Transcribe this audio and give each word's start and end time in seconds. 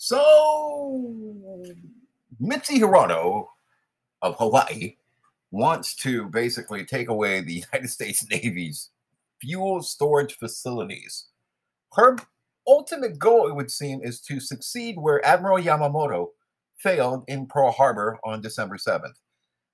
So, 0.00 1.64
Mitzi 2.38 2.78
Hirono 2.78 3.48
of 4.22 4.36
Hawaii 4.38 4.94
wants 5.50 5.96
to 5.96 6.26
basically 6.26 6.84
take 6.84 7.08
away 7.08 7.40
the 7.40 7.52
United 7.72 7.88
States 7.88 8.24
Navy's 8.30 8.90
fuel 9.40 9.82
storage 9.82 10.36
facilities. 10.38 11.26
Her 11.94 12.16
ultimate 12.64 13.18
goal, 13.18 13.48
it 13.48 13.56
would 13.56 13.72
seem, 13.72 14.00
is 14.04 14.20
to 14.22 14.38
succeed 14.38 14.96
where 14.98 15.24
Admiral 15.26 15.58
Yamamoto 15.58 16.28
failed 16.76 17.24
in 17.26 17.46
Pearl 17.46 17.72
Harbor 17.72 18.20
on 18.22 18.40
December 18.40 18.76
7th. 18.76 19.16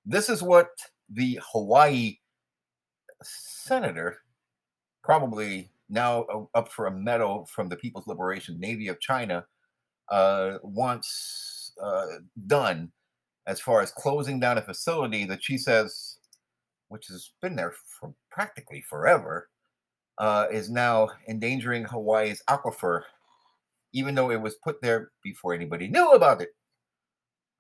This 0.07 0.31
is 0.31 0.43
what 0.43 0.71
the 1.11 1.39
Hawaii 1.53 2.17
senator, 3.23 4.21
probably 5.03 5.71
now 5.91 6.49
up 6.55 6.73
for 6.73 6.87
a 6.87 6.91
medal 6.91 7.45
from 7.45 7.69
the 7.69 7.77
People's 7.77 8.07
Liberation 8.07 8.59
Navy 8.59 8.89
of 8.89 9.01
China, 9.01 9.45
uh, 10.11 10.59
uh, 11.83 12.07
done 12.47 12.91
as 13.47 13.61
far 13.61 13.81
as 13.81 13.91
closing 13.93 14.41
down 14.41 14.59
a 14.59 14.63
facility 14.63 15.25
that 15.25 15.43
she 15.43 15.59
says, 15.59 16.19
which 16.89 17.07
has 17.09 17.33
been 17.43 17.57
there 17.57 17.75
for 18.01 18.15
practically 18.31 18.83
forever, 18.89 19.49
uh, 20.19 20.47
is 20.51 20.71
now 20.71 21.09
endangering 21.29 21.85
Hawaii's 21.85 22.43
aquifer, 22.49 23.03
even 23.93 24.15
though 24.15 24.31
it 24.31 24.41
was 24.41 24.57
put 24.63 24.81
there 24.81 25.11
before 25.23 25.55
anybody 25.55 25.89
knew 25.89 26.13
about 26.13 26.41
it. 26.41 26.51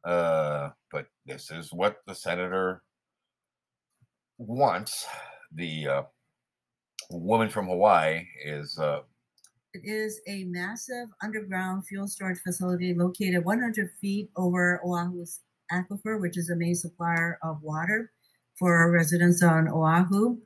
Uh, 0.04 0.70
but 0.92 1.06
this 1.26 1.50
is 1.50 1.72
what 1.72 1.96
the 2.06 2.14
senator 2.14 2.82
wants. 4.38 5.06
The 5.54 5.88
uh, 5.88 6.02
woman 7.10 7.48
from 7.48 7.66
Hawaii 7.66 8.26
is. 8.44 8.78
It 9.74 9.84
is 9.84 10.20
a 10.28 10.44
massive 10.44 11.08
underground 11.20 11.84
fuel 11.84 12.06
storage 12.06 12.38
facility 12.38 12.94
located 12.94 13.44
100 13.44 13.90
feet 14.00 14.30
over 14.36 14.80
Oahu's 14.84 15.40
aquifer, 15.72 16.20
which 16.20 16.38
is 16.38 16.46
the 16.46 16.54
main 16.54 16.76
supplier 16.76 17.40
of 17.42 17.60
water 17.60 18.12
for 18.56 18.88
residents 18.92 19.42
on 19.42 19.66
Oahu. 19.66 20.38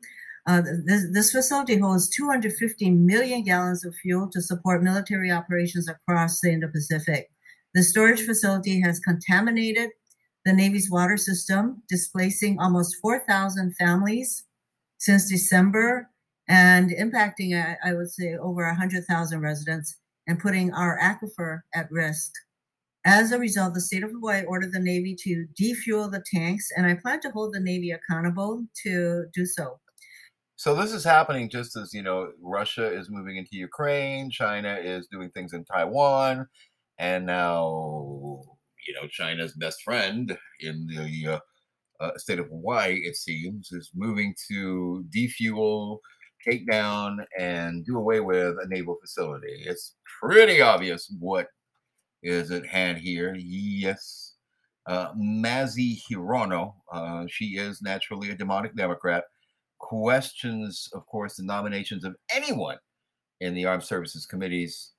Uh, 0.47 0.63
this, 0.87 1.05
this 1.13 1.31
facility 1.31 1.77
holds 1.77 2.09
250 2.09 2.91
million 2.93 3.43
gallons 3.43 3.85
of 3.85 3.95
fuel 3.97 4.31
to 4.31 4.41
support 4.41 4.83
military 4.83 5.31
operations 5.31 5.91
across 5.91 6.41
the 6.41 6.51
Indo-Pacific. 6.51 7.29
The 7.75 7.83
storage 7.83 8.25
facility 8.25 8.81
has 8.81 8.99
contaminated 8.99 9.91
the 10.47 10.55
Navy's 10.55 10.91
water 10.91 11.19
system, 11.19 11.83
displacing 11.87 12.59
almost 12.59 12.97
4,000 13.03 13.77
families 13.77 14.45
since 14.97 15.29
December 15.29 16.09
and 16.49 16.91
impacting, 16.91 17.77
I 17.85 17.93
would 17.93 18.11
say, 18.11 18.35
over 18.35 18.67
100,000 18.67 19.41
residents 19.41 19.99
and 20.27 20.39
putting 20.39 20.73
our 20.73 20.99
aquifer 20.99 21.61
at 21.75 21.91
risk. 21.91 22.33
As 23.05 23.33
a 23.33 23.39
result, 23.39 23.75
the 23.75 23.81
state 23.81 24.03
of 24.03 24.11
Hawaii 24.11 24.45
ordered 24.45 24.73
the 24.73 24.81
Navy 24.81 25.17
to 25.25 25.47
defuel 25.57 26.11
the 26.11 26.23
tanks, 26.35 26.69
and 26.77 26.87
I 26.87 26.95
plan 26.95 27.21
to 27.21 27.31
hold 27.31 27.55
the 27.55 27.61
Navy 27.61 27.93
accountable 27.93 28.67
to 28.85 29.25
do 29.33 29.47
so. 29.47 29.79
So 30.57 30.75
this 30.75 30.93
is 30.93 31.05
happening 31.05 31.49
just 31.49 31.77
as 31.77 31.95
you 31.95 32.03
know, 32.03 32.33
Russia 32.43 32.93
is 32.93 33.09
moving 33.09 33.37
into 33.37 33.51
Ukraine, 33.53 34.31
China 34.31 34.75
is 34.83 35.07
doing 35.07 35.31
things 35.31 35.53
in 35.53 35.65
Taiwan, 35.65 36.47
and 36.99 37.25
now 37.25 38.43
you 38.87 38.95
know 38.95 39.07
China's 39.09 39.53
best 39.53 39.83
friend 39.83 40.37
in 40.61 40.87
the 40.89 41.35
uh, 41.35 41.41
uh, 42.01 42.17
state 42.17 42.39
of 42.39 42.49
Hawaii, 42.49 43.01
it 43.05 43.17
seems, 43.17 43.71
is 43.73 43.91
moving 43.95 44.35
to 44.51 45.05
defuel, 45.11 45.99
take 46.49 46.71
down, 46.71 47.25
and 47.39 47.85
do 47.85 47.97
away 47.97 48.21
with 48.21 48.57
a 48.63 48.69
naval 48.69 48.97
facility. 49.01 49.65
It's 49.67 49.95
pretty 50.21 50.61
obvious 50.61 51.13
what 51.19 51.49
is 52.23 52.51
at 52.51 52.67
hand 52.67 52.99
here. 52.99 53.37
Yes, 53.39 54.35
uh, 54.87 55.13
Mazie 55.17 56.01
Hirono, 56.11 56.75
uh, 56.93 57.25
she 57.29 57.59
is 57.59 57.83
naturally 57.83 58.31
a 58.31 58.35
demonic 58.35 58.75
Democrat 58.75 59.25
questions, 59.79 60.89
of 60.93 61.07
course, 61.07 61.37
the 61.37 61.45
nominations 61.45 62.05
of 62.05 62.17
anyone 62.35 62.79
in 63.41 63.55
the 63.55 63.65
armed 63.65 63.85
services 63.85 64.27
committees 64.27 64.93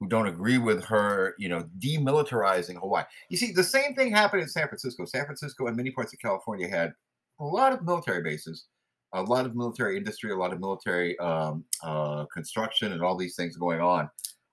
who 0.00 0.08
don't 0.08 0.26
agree 0.26 0.58
with 0.58 0.84
her, 0.84 1.34
you 1.38 1.48
know, 1.48 1.64
demilitarizing 1.78 2.76
Hawaii. 2.76 3.04
You 3.30 3.36
see, 3.36 3.52
the 3.52 3.64
same 3.64 3.94
thing 3.94 4.10
happened 4.10 4.42
in 4.42 4.48
San 4.48 4.68
Francisco. 4.68 5.04
San 5.04 5.24
Francisco 5.24 5.66
and 5.66 5.76
many 5.76 5.90
parts 5.90 6.12
of 6.12 6.18
California 6.18 6.68
had 6.68 6.92
a 7.40 7.44
lot 7.44 7.72
of 7.72 7.82
military 7.82 8.22
bases, 8.22 8.66
a 9.16 9.22
lot 9.22 9.46
of 9.46 9.56
military 9.56 9.96
industry, 9.96 10.30
a 10.30 10.36
lot 10.36 10.52
of 10.52 10.60
military 10.60 11.18
um, 11.18 11.64
uh, 11.82 12.24
construction, 12.32 12.92
and 12.92 13.02
all 13.02 13.16
these 13.16 13.36
things 13.36 13.56
going 13.56 13.80
on. 13.80 14.08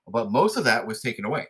But 0.08 0.30
most 0.30 0.56
of 0.56 0.64
that 0.64 0.86
was 0.86 1.00
taken 1.00 1.24
away, 1.24 1.46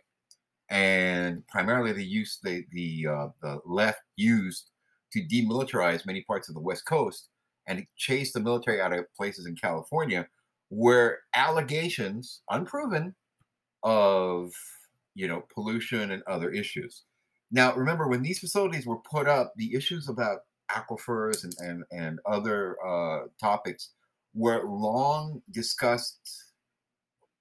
and 0.69 1.45
primarily 1.47 1.91
the 1.91 2.05
use 2.05 2.39
the 2.43 2.63
the 2.71 3.07
uh, 3.07 3.27
the 3.41 3.59
left 3.65 4.01
used 4.15 4.71
to 5.13 5.21
demilitarize 5.21 6.05
many 6.05 6.23
parts 6.23 6.49
of 6.49 6.55
the 6.55 6.61
West 6.61 6.85
Coast 6.85 7.29
and 7.67 7.85
chase 7.97 8.33
the 8.33 8.39
military 8.39 8.81
out 8.81 8.93
of 8.93 9.05
places 9.15 9.45
in 9.45 9.55
California 9.55 10.27
where 10.69 11.19
allegations, 11.35 12.41
unproven, 12.49 13.15
of 13.83 14.51
you 15.13 15.27
know 15.27 15.43
pollution 15.53 16.11
and 16.11 16.23
other 16.27 16.51
issues. 16.51 17.03
Now, 17.51 17.75
remember 17.75 18.07
when 18.07 18.23
these 18.23 18.39
facilities 18.39 18.85
were 18.85 18.99
put 18.99 19.27
up, 19.27 19.53
the 19.55 19.73
issues 19.73 20.09
about 20.09 20.39
aquifers 20.71 21.43
and 21.43 21.53
and, 21.59 21.83
and 21.91 22.19
other 22.25 22.77
uh, 22.85 23.27
topics 23.39 23.91
were 24.33 24.63
long 24.65 25.41
discussed, 25.51 26.19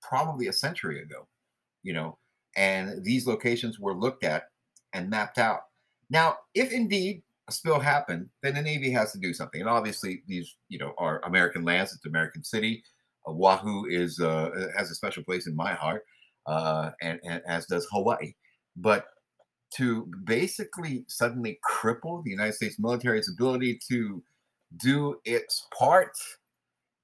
probably 0.02 0.48
a 0.48 0.52
century 0.52 1.02
ago. 1.02 1.26
You 1.82 1.92
know, 1.92 2.18
and 2.56 3.04
these 3.04 3.26
locations 3.26 3.78
were 3.78 3.94
looked 3.94 4.24
at 4.24 4.44
and 4.92 5.10
mapped 5.10 5.38
out. 5.38 5.60
Now, 6.10 6.36
if 6.54 6.72
indeed 6.72 7.22
a 7.48 7.52
spill 7.52 7.78
happened, 7.78 8.28
then 8.42 8.54
the 8.54 8.62
Navy 8.62 8.90
has 8.92 9.12
to 9.12 9.18
do 9.18 9.34
something. 9.34 9.60
And 9.60 9.68
obviously, 9.68 10.22
these 10.26 10.56
you 10.68 10.78
know 10.78 10.94
are 10.98 11.20
American 11.24 11.64
lands. 11.64 11.92
It's 11.94 12.06
American 12.06 12.44
city. 12.44 12.82
Uh, 13.26 13.32
Oahu 13.32 13.86
is 13.86 14.20
uh, 14.20 14.50
has 14.76 14.90
a 14.90 14.94
special 14.94 15.24
place 15.24 15.46
in 15.46 15.56
my 15.56 15.74
heart, 15.74 16.04
uh, 16.46 16.90
and, 17.02 17.20
and 17.24 17.42
as 17.46 17.66
does 17.66 17.86
Hawaii. 17.90 18.34
But 18.76 19.06
to 19.76 20.08
basically 20.24 21.04
suddenly 21.08 21.58
cripple 21.68 22.22
the 22.24 22.30
United 22.30 22.54
States 22.54 22.78
military's 22.78 23.30
ability 23.32 23.78
to 23.88 24.22
do 24.76 25.16
its 25.24 25.66
part 25.76 26.16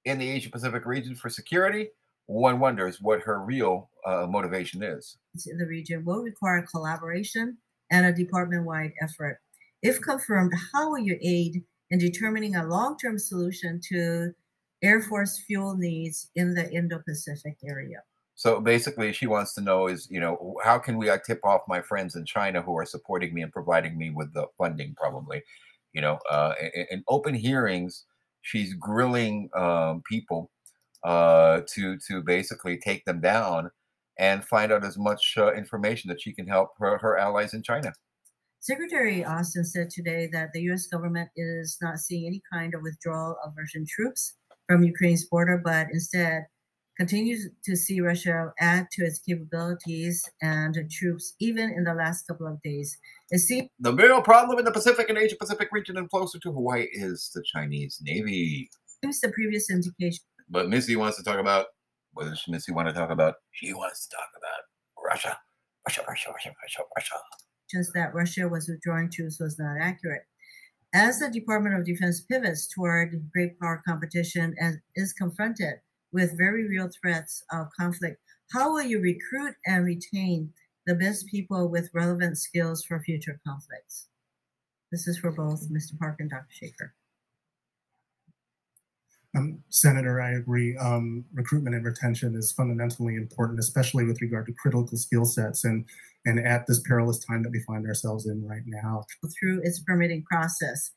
in 0.05 0.19
the 0.19 0.29
Asia 0.29 0.51
Pacific 0.51 0.87
region 0.87 1.15
for 1.15 1.29
security, 1.29 1.89
one 2.27 2.59
wonders 2.59 3.01
what 3.01 3.21
her 3.21 3.41
real 3.41 3.91
uh, 4.07 4.27
motivation 4.29 4.83
is. 4.83 5.19
In 5.47 5.59
the 5.59 5.67
region 5.67 6.05
will 6.05 6.23
require 6.23 6.67
collaboration 6.71 7.59
and 7.91 8.07
a 8.07 8.13
department 8.13 8.65
wide 8.65 8.93
effort 9.03 9.41
if 9.83 10.01
confirmed, 10.01 10.53
how 10.73 10.91
will 10.91 10.99
you 10.99 11.19
aid 11.23 11.65
in 11.91 11.99
determining 11.99 12.57
a 12.57 12.67
long 12.67 12.97
term 12.99 13.19
solution 13.19 13.81
to 13.89 14.33
Air 14.83 15.03
Force 15.03 15.39
fuel 15.47 15.77
needs 15.77 16.31
in 16.37 16.55
the 16.55 16.71
Indo 16.71 17.01
Pacific 17.07 17.57
area? 17.65 18.03
So 18.41 18.59
basically, 18.59 19.13
she 19.13 19.27
wants 19.27 19.53
to 19.53 19.61
know 19.61 19.87
is, 19.87 20.09
you 20.11 20.19
know, 20.19 20.57
how 20.65 20.79
can 20.79 20.97
we 20.97 21.11
uh, 21.11 21.19
tip 21.27 21.41
off 21.45 21.61
my 21.69 21.83
friends 21.83 22.17
in 22.17 22.25
China 22.25 22.63
who 22.63 22.75
are 22.79 22.87
supporting 22.87 23.35
me 23.35 23.43
and 23.43 23.53
providing 23.53 23.99
me 23.99 24.09
with 24.09 24.33
the 24.33 24.47
funding, 24.57 24.95
probably, 24.97 25.43
you 25.93 26.01
know, 26.01 26.19
uh, 26.31 26.55
in, 26.75 26.87
in 26.91 27.05
open 27.07 27.35
hearings, 27.35 28.07
she's 28.41 28.73
grilling 28.73 29.51
um, 29.55 30.03
people 30.09 30.51
uh, 31.05 31.61
to 31.75 31.99
to 32.09 32.23
basically 32.23 32.79
take 32.79 33.05
them 33.05 33.21
down 33.21 33.71
and 34.19 34.43
find 34.43 34.73
out 34.73 34.87
as 34.87 34.97
much 34.97 35.35
uh, 35.37 35.53
information 35.53 36.09
that 36.09 36.23
she 36.23 36.33
can 36.33 36.47
help 36.47 36.71
her, 36.79 36.97
her 36.97 37.19
allies 37.19 37.53
in 37.53 37.63
China. 37.63 37.93
Secretary 38.61 39.23
Austin 39.23 39.65
said 39.65 39.91
today 39.91 40.31
that 40.33 40.49
the 40.55 40.63
U.S. 40.63 40.87
government 40.87 41.29
is 41.37 41.77
not 41.83 41.99
seeing 41.99 42.27
any 42.27 42.41
kind 42.51 42.75
of 42.75 42.81
withdrawal 42.81 43.37
of 43.45 43.53
Russian 43.55 43.85
troops 43.87 44.37
from 44.67 44.83
Ukraine's 44.83 45.27
border, 45.27 45.61
but 45.63 45.89
instead 45.93 46.47
continues 47.01 47.49
to 47.65 47.75
see 47.75 47.99
Russia 48.03 48.53
add 48.61 48.87
to 48.93 49.03
its 49.03 49.21
capabilities 49.21 50.23
and 50.43 50.77
troops 50.91 51.35
even 51.41 51.71
in 51.71 51.85
the 51.85 51.95
last 51.95 52.27
couple 52.27 52.47
of 52.47 52.61
days. 52.61 52.99
It 53.31 53.39
seems 53.39 53.71
the 53.79 53.95
real 53.95 54.21
problem 54.21 54.59
in 54.59 54.67
the 54.67 54.71
Pacific 54.71 55.09
and 55.09 55.17
Asia 55.17 55.37
Pacific 55.41 55.69
region 55.73 55.97
and 55.97 56.11
closer 56.11 56.39
to 56.39 56.53
Hawaii 56.53 56.89
is 56.93 57.31
the 57.35 57.43
Chinese 57.43 57.99
Navy. 58.03 58.69
Seems 59.03 59.19
the 59.21 59.31
previous 59.31 59.71
indication. 59.71 60.23
But 60.51 60.69
Missy 60.69 60.95
wants 60.95 61.17
to 61.17 61.23
talk 61.23 61.39
about 61.39 61.69
what 62.13 62.25
does 62.25 62.45
Missy 62.49 62.71
want 62.71 62.89
to 62.89 62.93
talk 62.93 63.09
about? 63.09 63.37
She 63.53 63.73
wants 63.73 64.07
to 64.07 64.17
talk 64.17 64.29
about 64.37 64.61
Russia. 65.03 65.39
Russia, 65.89 66.03
Russia, 66.07 66.29
Russia, 66.33 66.51
Russia, 66.63 66.83
Russia 66.95 67.15
Just 67.71 67.93
that 67.95 68.13
Russia 68.13 68.47
was 68.47 68.69
withdrawing 68.69 69.11
troops 69.11 69.41
was 69.41 69.59
not 69.59 69.79
accurate. 69.81 70.25
As 70.93 71.19
the 71.19 71.31
Department 71.31 71.79
of 71.79 71.87
Defense 71.87 72.21
pivots 72.21 72.69
toward 72.69 73.31
great 73.33 73.59
power 73.59 73.81
competition 73.89 74.55
and 74.61 74.81
is 74.95 75.15
confronted 75.15 75.77
with 76.13 76.39
very 76.39 76.69
real 76.69 76.91
threats 77.01 77.43
of 77.53 77.69
conflict, 77.79 78.19
how 78.53 78.73
will 78.73 78.83
you 78.83 79.01
recruit 79.01 79.55
and 79.67 79.85
retain 79.85 80.53
the 80.87 80.95
best 80.95 81.27
people 81.27 81.69
with 81.69 81.91
relevant 81.95 82.39
skills 82.39 82.85
for 82.85 83.01
future 83.01 83.41
conflicts? 83.47 84.09
This 84.91 85.07
is 85.07 85.19
for 85.19 85.31
both 85.31 85.71
Mr. 85.71 85.99
Park 85.99 86.17
and 86.19 86.31
Dr. 86.31 86.47
Shaker. 86.51 86.95
Um, 89.37 89.63
Senator, 89.69 90.21
I 90.21 90.33
agree. 90.33 90.77
Um, 90.77 91.25
recruitment 91.33 91.77
and 91.77 91.85
retention 91.85 92.35
is 92.35 92.51
fundamentally 92.51 93.15
important, 93.15 93.61
especially 93.61 94.05
with 94.05 94.21
regard 94.21 94.47
to 94.47 94.53
critical 94.53 94.87
skill 94.97 95.25
sets 95.25 95.65
and 95.65 95.85
and 96.27 96.39
at 96.45 96.67
this 96.67 96.83
perilous 96.87 97.25
time 97.25 97.43
that 97.43 97.51
we 97.51 97.63
find 97.63 97.87
ourselves 97.87 98.27
in 98.27 98.47
right 98.47 98.65
now. 98.67 99.05
Through 99.39 99.61
its 99.63 99.79
permitting 99.79 100.25
process. 100.31 100.91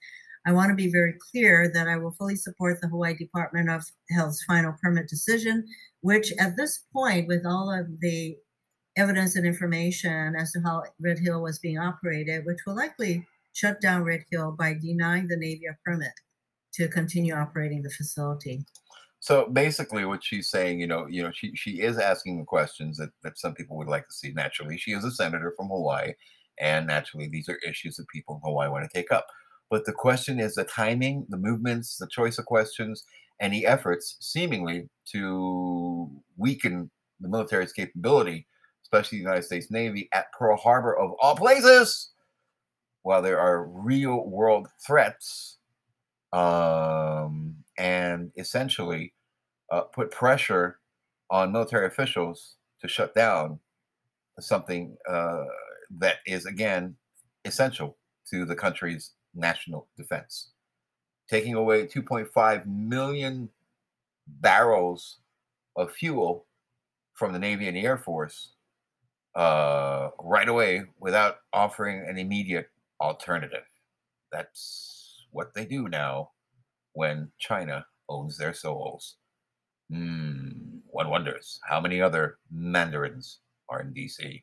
I 0.45 0.51
want 0.51 0.69
to 0.69 0.75
be 0.75 0.91
very 0.91 1.13
clear 1.31 1.71
that 1.73 1.87
I 1.87 1.97
will 1.97 2.11
fully 2.11 2.35
support 2.35 2.81
the 2.81 2.87
Hawaii 2.87 3.15
Department 3.15 3.69
of 3.69 3.83
Health's 4.11 4.43
final 4.43 4.75
permit 4.81 5.07
decision, 5.07 5.65
which 6.01 6.33
at 6.39 6.57
this 6.57 6.83
point, 6.91 7.27
with 7.27 7.45
all 7.45 7.71
of 7.71 7.87
the 8.01 8.37
evidence 8.97 9.35
and 9.35 9.45
information 9.45 10.35
as 10.35 10.51
to 10.51 10.59
how 10.61 10.83
Red 10.99 11.19
Hill 11.19 11.41
was 11.41 11.59
being 11.59 11.79
operated, 11.79 12.45
which 12.45 12.59
will 12.67 12.75
likely 12.75 13.25
shut 13.53 13.79
down 13.81 14.03
Red 14.03 14.25
Hill 14.31 14.55
by 14.57 14.73
denying 14.73 15.27
the 15.27 15.37
Navy 15.37 15.63
a 15.65 15.77
permit 15.85 16.11
to 16.73 16.87
continue 16.87 17.33
operating 17.33 17.81
the 17.81 17.89
facility. 17.89 18.65
So 19.19 19.47
basically, 19.47 20.03
what 20.03 20.23
she's 20.23 20.49
saying, 20.49 20.81
you 20.81 20.87
know, 20.87 21.07
you 21.07 21.23
know, 21.23 21.31
she 21.31 21.55
she 21.55 21.79
is 21.79 21.97
asking 21.97 22.39
the 22.39 22.45
questions 22.45 22.97
that, 22.97 23.11
that 23.23 23.39
some 23.39 23.53
people 23.53 23.77
would 23.77 23.87
like 23.87 24.05
to 24.07 24.13
see. 24.13 24.33
Naturally, 24.33 24.77
she 24.77 24.91
is 24.91 25.05
a 25.05 25.11
senator 25.11 25.53
from 25.55 25.67
Hawaii, 25.67 26.11
and 26.59 26.85
naturally, 26.85 27.29
these 27.29 27.47
are 27.47 27.57
issues 27.65 27.95
that 27.95 28.07
people 28.09 28.35
in 28.35 28.41
Hawaii 28.43 28.69
want 28.69 28.83
to 28.83 28.93
take 28.93 29.13
up. 29.13 29.25
But 29.69 29.86
the 29.86 29.94
question 29.94 30.39
is 30.39 30.56
the 30.56 30.65
timing, 30.65 31.25
the 31.30 31.38
movements, 31.38 31.98
the 31.98 32.07
choice 32.07 32.38
of 32.38 32.45
questions, 32.45 33.04
the 33.51 33.65
efforts 33.65 34.15
seemingly 34.21 34.88
to 35.12 36.10
weaken 36.38 36.89
the 37.19 37.27
military's 37.27 37.74
capability, 37.74 38.48
especially 38.83 39.18
the 39.18 39.24
United 39.24 39.44
States 39.44 39.69
Navy 39.69 40.07
at 40.13 40.31
Pearl 40.31 40.56
Harbor 40.56 40.95
of 40.95 41.12
all 41.21 41.36
places, 41.36 42.12
while 43.01 43.21
there 43.21 43.39
are 43.39 43.65
real 43.65 44.25
world 44.30 44.69
threats 44.86 45.57
um, 46.31 47.56
and 47.77 48.31
essentially 48.38 49.13
uh, 49.71 49.81
put 49.81 50.12
pressure 50.12 50.80
on 51.30 51.51
military 51.51 51.88
officials 51.88 52.56
to 52.81 52.88
shut 52.88 53.13
down 53.13 53.60
something 54.39 54.95
uh, 55.10 55.44
that 56.00 56.18
is, 56.25 56.45
again, 56.45 56.95
essential 57.45 57.98
to 58.30 58.45
the 58.45 58.56
country's 58.56 59.12
national 59.33 59.88
defense. 59.97 60.51
Taking 61.30 61.56
away 61.56 61.88
2.5 61.88 62.65
million 62.65 63.50
barrels 64.27 65.18
of 65.75 65.91
fuel 65.91 66.45
from 67.13 67.33
the 67.33 67.39
Navy 67.39 67.68
and 67.68 67.77
the 67.77 67.85
Air 67.85 67.97
Force 67.97 68.51
uh, 69.35 70.09
right 70.19 70.47
away 70.47 70.83
without 71.00 71.38
offering 71.53 72.06
an 72.07 72.18
immediate 72.18 72.69
alternative. 73.01 73.63
That's 74.31 75.25
what 75.31 75.53
they 75.53 75.65
do 75.65 75.88
now 75.88 76.31
when 76.94 77.31
China 77.39 77.86
owns 78.09 78.38
their 78.38 78.53
souls. 78.53 79.15
Hmm, 79.91 80.79
one 80.88 81.09
wonders 81.09 81.59
how 81.68 81.79
many 81.79 82.01
other 82.01 82.38
mandarins 82.51 83.39
are 83.69 83.81
in 83.81 83.94
DC. 83.94 84.41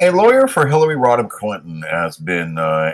A 0.00 0.10
lawyer 0.10 0.46
for 0.46 0.66
Hillary 0.66 0.96
Rodham 0.96 1.28
Clinton 1.28 1.82
has 1.90 2.18
been 2.18 2.58
uh, 2.58 2.92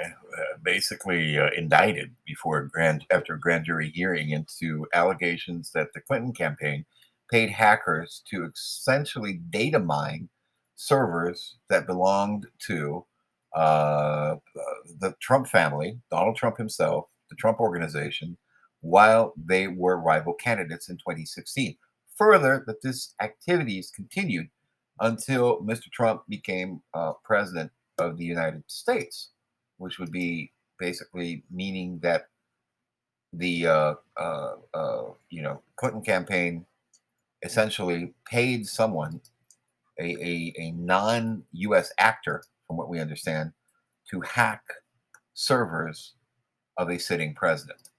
basically 0.62 1.38
uh, 1.38 1.50
indicted 1.56 2.14
before 2.26 2.62
grand 2.64 3.04
after 3.10 3.34
a 3.34 3.40
grand 3.40 3.64
jury 3.64 3.90
hearing 3.90 4.30
into 4.30 4.86
allegations 4.94 5.70
that 5.72 5.92
the 5.92 6.00
Clinton 6.00 6.32
campaign 6.32 6.84
paid 7.30 7.50
hackers 7.50 8.22
to 8.28 8.50
essentially 8.54 9.40
data 9.50 9.78
mine 9.78 10.28
servers 10.76 11.56
that 11.68 11.86
belonged 11.86 12.46
to 12.66 13.04
uh, 13.54 14.36
the 15.00 15.14
Trump 15.20 15.46
family, 15.46 15.98
Donald 16.10 16.36
Trump 16.36 16.56
himself, 16.56 17.06
the 17.30 17.36
Trump 17.36 17.60
organization, 17.60 18.36
while 18.80 19.32
they 19.36 19.68
were 19.68 19.96
rival 19.96 20.34
candidates 20.34 20.88
in 20.88 20.96
2016. 20.96 21.76
Further, 22.16 22.64
that 22.66 22.82
this 22.82 23.14
activities 23.20 23.90
continued 23.94 24.48
until 25.00 25.60
Mr. 25.60 25.90
Trump 25.90 26.22
became 26.28 26.82
uh, 26.94 27.12
president 27.24 27.70
of 27.98 28.16
the 28.16 28.24
United 28.24 28.62
States, 28.66 29.30
which 29.82 29.99
would 29.99 30.12
be 30.12 30.52
basically 30.79 31.44
meaning 31.50 31.99
that 32.02 32.29
the 33.32 33.67
uh, 33.67 33.94
uh, 34.17 34.55
uh 34.75 35.05
you 35.31 35.43
know 35.43 35.61
Clinton 35.76 36.02
campaign 36.02 36.64
essentially 37.43 38.14
paid 38.25 38.67
someone, 38.67 39.20
a, 39.99 40.05
a, 40.05 40.55
a 40.58 40.70
non-U.S. 40.73 41.93
actor, 41.99 42.43
from 42.67 42.76
what 42.76 42.88
we 42.88 43.00
understand, 43.00 43.52
to 44.11 44.20
hack 44.20 44.62
servers 45.34 46.14
of 46.79 46.88
a 46.88 46.99
sitting 46.99 47.34
president. 47.34 47.90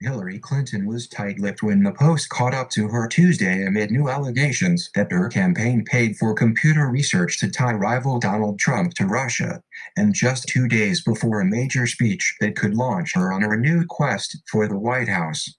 Hillary 0.00 0.38
Clinton 0.38 0.86
was 0.86 1.08
tight-lipped 1.08 1.60
when 1.60 1.82
the 1.82 1.90
Post 1.90 2.28
caught 2.28 2.54
up 2.54 2.70
to 2.70 2.86
her 2.86 3.08
Tuesday 3.08 3.64
amid 3.66 3.90
new 3.90 4.08
allegations 4.08 4.90
that 4.94 5.10
her 5.10 5.28
campaign 5.28 5.84
paid 5.84 6.16
for 6.16 6.34
computer 6.34 6.88
research 6.88 7.40
to 7.40 7.50
tie 7.50 7.72
rival 7.72 8.20
Donald 8.20 8.60
Trump 8.60 8.94
to 8.94 9.06
Russia, 9.06 9.60
and 9.96 10.14
just 10.14 10.46
two 10.46 10.68
days 10.68 11.02
before 11.02 11.40
a 11.40 11.44
major 11.44 11.84
speech 11.84 12.36
that 12.40 12.54
could 12.54 12.76
launch 12.76 13.12
her 13.14 13.32
on 13.32 13.42
a 13.42 13.48
renewed 13.48 13.88
quest 13.88 14.36
for 14.48 14.68
the 14.68 14.78
White 14.78 15.08
House. 15.08 15.52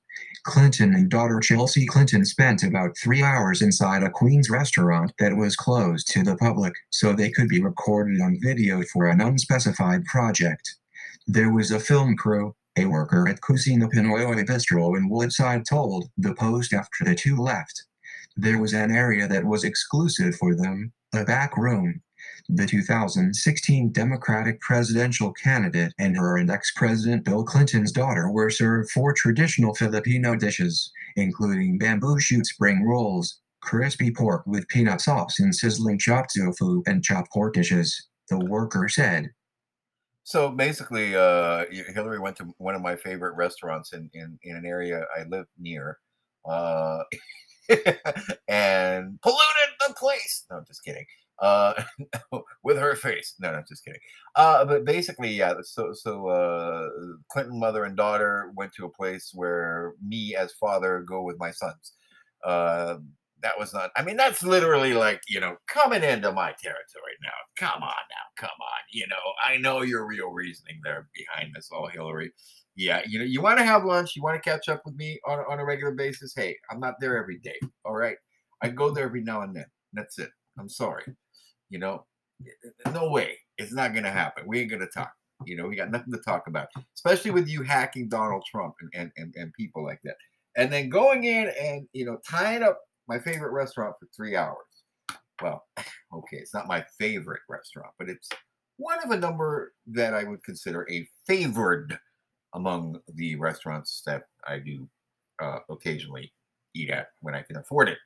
Clinton 0.44 0.94
and 0.94 1.10
daughter 1.10 1.42
Chelsea 1.42 1.86
Clinton 1.86 2.24
spent 2.24 2.64
about 2.64 2.98
three 2.98 3.22
hours 3.22 3.62
inside 3.62 4.04
a 4.04 4.10
Queens 4.10 4.50
restaurant 4.50 5.12
that 5.20 5.36
was 5.36 5.58
closed 5.58 6.08
to 6.12 6.24
the 6.24 6.38
public 6.38 6.74
so 6.92 7.12
they 7.12 7.30
could 7.30 7.50
be 7.50 7.62
recorded 7.62 8.22
on 8.22 8.40
video 8.42 8.84
for 8.84 9.10
an 9.10 9.20
unspecified 9.20 10.06
project. 10.06 10.78
There 11.28 11.52
was 11.52 11.72
a 11.72 11.80
film 11.80 12.16
crew, 12.16 12.56
a 12.80 12.86
worker 12.86 13.28
at 13.28 13.42
Kusina 13.42 13.92
Pinoy 13.92 14.46
Bistro 14.46 14.98
in 14.98 15.10
Woodside 15.10 15.66
told 15.66 16.10
the 16.18 16.34
Post 16.34 16.72
after 16.72 17.04
the 17.04 17.14
two 17.14 17.36
left. 17.36 17.84
There 18.38 18.58
was 18.58 18.74
an 18.74 18.90
area 18.90 19.28
that 19.28 19.44
was 19.44 19.66
exclusive 19.66 20.36
for 20.38 20.56
them, 20.56 20.94
a 21.14 21.26
back 21.26 21.58
room. 21.58 22.02
The 22.48 22.66
2016 22.66 23.92
Democratic 23.92 24.62
presidential 24.62 25.34
candidate 25.34 25.94
and 26.00 26.16
her 26.16 26.38
and 26.38 26.50
ex 26.50 26.72
President 26.74 27.26
Bill 27.26 27.44
Clinton's 27.44 27.92
daughter 27.92 28.32
were 28.32 28.50
served 28.50 28.92
four 28.92 29.14
traditional 29.14 29.76
Filipino 29.76 30.36
dishes, 30.36 30.90
including 31.18 31.78
bamboo 31.78 32.18
shoot 32.18 32.46
spring 32.46 32.86
rolls, 32.86 33.42
crispy 33.62 34.10
pork 34.10 34.44
with 34.48 34.70
peanut 34.70 35.02
sauce, 35.02 35.38
and 35.40 35.54
sizzling 35.54 36.00
chopped 36.00 36.34
tofu 36.34 36.82
and 36.88 37.04
chopped 37.04 37.32
pork 37.34 37.56
dishes, 37.56 38.08
the 38.30 38.40
worker 38.40 38.88
said. 38.88 39.32
So 40.30 40.52
basically, 40.52 41.16
uh, 41.16 41.66
Hillary 41.72 42.20
went 42.20 42.36
to 42.38 42.54
one 42.60 42.76
of 42.76 42.84
my 42.84 42.96
favorite 42.96 43.36
restaurants 43.36 43.94
in 43.94 44.12
in, 44.14 44.38
in 44.44 44.56
an 44.56 44.64
area 44.64 45.04
I 45.18 45.24
live 45.24 45.48
near, 45.58 45.98
uh, 46.48 47.00
and 48.48 49.20
polluted 49.24 49.72
the 49.88 49.96
place. 49.98 50.46
No, 50.52 50.58
I'm 50.58 50.66
just 50.68 50.84
kidding. 50.84 51.06
Uh, 51.40 51.74
with 52.64 52.78
her 52.78 52.96
face. 52.96 53.34
No, 53.40 53.52
no, 53.52 53.58
I'm 53.58 53.66
just 53.68 53.84
kidding. 53.84 54.02
Uh, 54.36 54.66
but 54.66 54.86
basically, 54.86 55.30
yeah. 55.32 55.56
So, 55.64 55.94
so 55.94 56.28
uh, 56.28 56.90
Clinton 57.32 57.60
mother 57.60 57.86
and 57.86 57.98
daughter 57.98 58.52
went 58.56 58.74
to 58.76 58.86
a 58.86 58.90
place 58.90 59.32
where 59.34 59.94
me 60.06 60.36
as 60.36 60.54
father 60.60 61.02
go 61.08 61.24
with 61.24 61.40
my 61.40 61.52
sons. 61.52 61.94
Uh, 62.46 62.98
that 63.42 63.58
was 63.58 63.74
not 63.74 63.92
i 63.96 64.04
mean 64.04 64.18
that's 64.18 64.44
literally 64.44 64.94
like 64.94 65.22
you 65.28 65.40
know 65.40 65.56
coming 65.68 66.04
into 66.04 66.32
my 66.32 66.54
territory 66.62 67.16
now. 67.22 67.30
Come 67.58 67.84
on 67.84 67.90
now 67.90 68.26
come 68.38 68.50
on 68.50 68.80
you 68.92 69.08
know 69.08 69.16
i 69.46 69.58
know 69.58 69.82
your 69.82 70.06
real 70.06 70.30
reasoning 70.30 70.80
there 70.84 71.08
behind 71.16 71.54
this 71.54 71.70
all 71.72 71.88
hillary. 71.88 72.32
Yeah 72.76 73.02
you 73.06 73.20
know 73.20 73.26
you 73.26 73.42
want 73.42 73.58
to 73.60 73.66
have 73.66 73.86
lunch 73.86 74.16
you 74.16 74.24
want 74.24 74.42
to 74.42 74.50
catch 74.50 74.70
up 74.70 74.82
with 74.86 74.96
me 74.96 75.20
on, 75.28 75.40
on 75.50 75.60
a 75.60 75.66
regular 75.66 75.94
basis? 75.94 76.34
Hey 76.36 76.56
i'm 76.72 76.80
not 76.80 76.96
there 77.00 77.18
every 77.18 77.40
day 77.40 77.60
all 77.86 77.96
right? 77.96 78.18
I 78.62 78.70
go 78.70 78.92
there 78.92 79.06
every 79.06 79.22
now 79.22 79.42
and 79.42 79.56
then 79.56 79.66
that's 79.94 80.20
it 80.20 80.30
i'm 80.60 80.70
sorry 80.70 81.04
you 81.70 81.80
know? 81.80 82.06
No 82.92 83.10
way 83.10 83.38
it's 83.58 83.74
not 83.74 83.94
gonna 83.94 84.12
happen 84.12 84.46
we 84.48 84.60
ain't 84.60 84.72
gonna 84.72 84.88
talk 84.88 85.12
you 85.46 85.56
know 85.56 85.68
we 85.68 85.76
got 85.76 85.92
nothing 85.92 86.14
to 86.14 86.20
talk 86.20 86.48
about 86.48 86.68
especially 86.96 87.32
with 87.32 87.48
you 87.48 87.64
hacking 87.64 88.10
donald 88.10 88.44
trump 88.50 88.76
and 88.82 88.92
and, 88.94 89.12
and, 89.18 89.34
and 89.38 89.54
people 89.54 89.84
like 89.84 90.00
that. 90.04 90.16
And 90.58 90.72
then 90.72 90.90
going 90.90 91.24
in 91.24 91.52
and 91.60 91.88
you 91.94 92.06
know 92.06 92.20
tying 92.28 92.64
up 92.64 92.80
my 93.10 93.20
favorite 93.20 93.52
restaurant 93.52 93.96
for 94.00 94.08
three 94.16 94.36
hours. 94.38 94.56
Well, 95.42 95.66
okay, 96.14 96.38
it's 96.38 96.54
not 96.54 96.68
my 96.68 96.86
favorite 96.98 97.42
restaurant, 97.50 97.92
but 97.98 98.08
it's 98.08 98.30
one 98.78 99.04
of 99.04 99.12
a 99.12 99.18
number 99.18 99.74
that 99.88 100.14
I 100.14 100.24
would 100.24 100.44
consider 100.44 100.88
a 100.90 101.08
favored 101.28 102.00
among 102.54 103.00
the 103.16 103.36
restaurants 103.36 104.02
that 104.06 104.24
I 104.48 104.60
do 104.60 104.88
uh, 105.42 105.60
occasionally 105.70 106.32
eat 106.76 106.90
at 106.90 107.08
when 107.22 107.36
I 107.36 107.42
can 107.42 107.58
afford 107.58 107.90
it. 107.90 107.98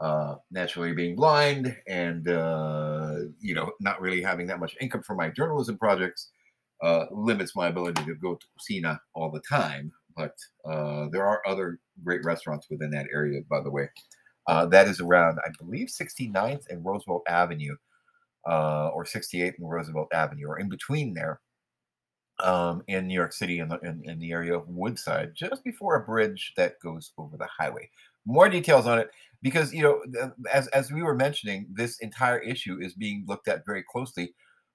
Uh, 0.00 0.36
naturally, 0.52 0.92
being 0.92 1.16
blind 1.16 1.76
and 1.88 2.28
uh, 2.28 3.16
you 3.40 3.52
know 3.52 3.72
not 3.80 4.00
really 4.00 4.22
having 4.22 4.46
that 4.46 4.60
much 4.60 4.76
income 4.80 5.02
from 5.02 5.16
my 5.16 5.28
journalism 5.28 5.76
projects 5.76 6.30
uh, 6.82 7.06
limits 7.10 7.56
my 7.56 7.66
ability 7.66 8.04
to 8.04 8.14
go 8.14 8.36
to 8.36 8.46
Kusina 8.46 8.98
all 9.14 9.30
the 9.30 9.40
time. 9.40 9.90
But 10.16 10.36
uh, 10.64 11.08
there 11.10 11.26
are 11.26 11.42
other 11.46 11.80
great 12.04 12.24
restaurants 12.24 12.68
within 12.70 12.90
that 12.92 13.06
area, 13.12 13.40
by 13.50 13.60
the 13.60 13.70
way. 13.70 13.88
Uh, 14.48 14.66
that 14.66 14.88
is 14.88 15.00
around, 15.00 15.38
I 15.46 15.50
believe, 15.60 15.90
69th 15.90 16.64
and 16.70 16.84
Roosevelt 16.84 17.24
Avenue, 17.28 17.76
uh, 18.48 18.88
or 18.88 19.04
68th 19.04 19.54
and 19.58 19.70
Roosevelt 19.70 20.08
Avenue, 20.14 20.46
or 20.48 20.58
in 20.60 20.68
between 20.70 21.14
there. 21.14 21.40
um, 22.42 22.82
in 22.86 23.06
New 23.08 23.14
York 23.14 23.32
City 23.32 23.58
in 23.58 23.68
the, 23.68 23.78
in, 23.80 24.00
in 24.04 24.18
the 24.20 24.30
area 24.32 24.56
of 24.56 24.68
Woodside, 24.68 25.32
just 25.34 25.64
before 25.64 25.96
a 25.96 26.04
bridge 26.04 26.52
that 26.56 26.78
goes 26.80 27.12
over 27.18 27.36
the 27.36 27.48
highway. 27.58 27.90
More 28.26 28.48
details 28.48 28.86
on 28.86 28.98
it 28.98 29.10
because 29.42 29.72
you 29.72 29.82
know, 29.82 30.02
as 30.52 30.68
as 30.68 30.92
we 30.92 31.02
were 31.02 31.14
mentioning, 31.14 31.66
this 31.72 31.98
entire 32.00 32.38
issue 32.38 32.78
is 32.80 32.94
being 32.94 33.24
looked 33.26 33.48
at 33.48 33.64
very 33.66 33.82
closely 33.90 34.34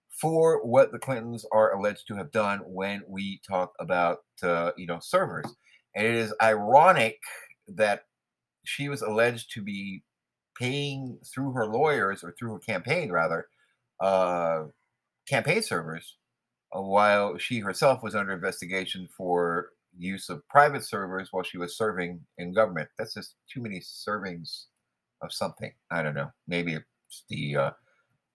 for 0.09 0.65
what 0.65 0.91
the 0.91 0.99
Clintons 0.99 1.45
are 1.51 1.73
alleged 1.75 2.07
to 2.07 2.15
have 2.15 2.31
done 2.31 2.59
when 2.65 3.01
we 3.07 3.41
talk 3.47 3.73
about 3.79 4.19
uh, 4.43 4.71
you 4.77 4.87
know 4.87 4.99
servers, 5.01 5.45
and 5.95 6.05
it 6.05 6.15
is 6.15 6.33
ironic 6.41 7.19
that 7.67 8.05
she 8.65 8.89
was 8.89 9.01
alleged 9.01 9.51
to 9.53 9.61
be 9.61 10.03
paying 10.57 11.17
through 11.25 11.51
her 11.53 11.65
lawyers 11.65 12.23
or 12.23 12.33
through 12.37 12.53
her 12.53 12.59
campaign 12.59 13.11
rather 13.11 13.47
uh, 13.99 14.63
campaign 15.27 15.61
servers 15.61 16.17
uh, 16.75 16.81
while 16.81 17.37
she 17.37 17.59
herself 17.59 18.03
was 18.03 18.15
under 18.15 18.33
investigation 18.33 19.07
for 19.15 19.69
use 19.97 20.29
of 20.29 20.47
private 20.47 20.83
servers 20.83 21.29
while 21.31 21.43
she 21.43 21.57
was 21.57 21.77
serving 21.77 22.19
in 22.37 22.53
government. 22.53 22.89
That's 22.97 23.13
just 23.13 23.35
too 23.51 23.61
many 23.61 23.79
servings 23.79 24.65
of 25.21 25.31
something. 25.31 25.71
I 25.91 26.01
don't 26.03 26.15
know. 26.15 26.31
Maybe 26.47 26.73
it's 26.73 27.23
the 27.29 27.55
uh, 27.55 27.71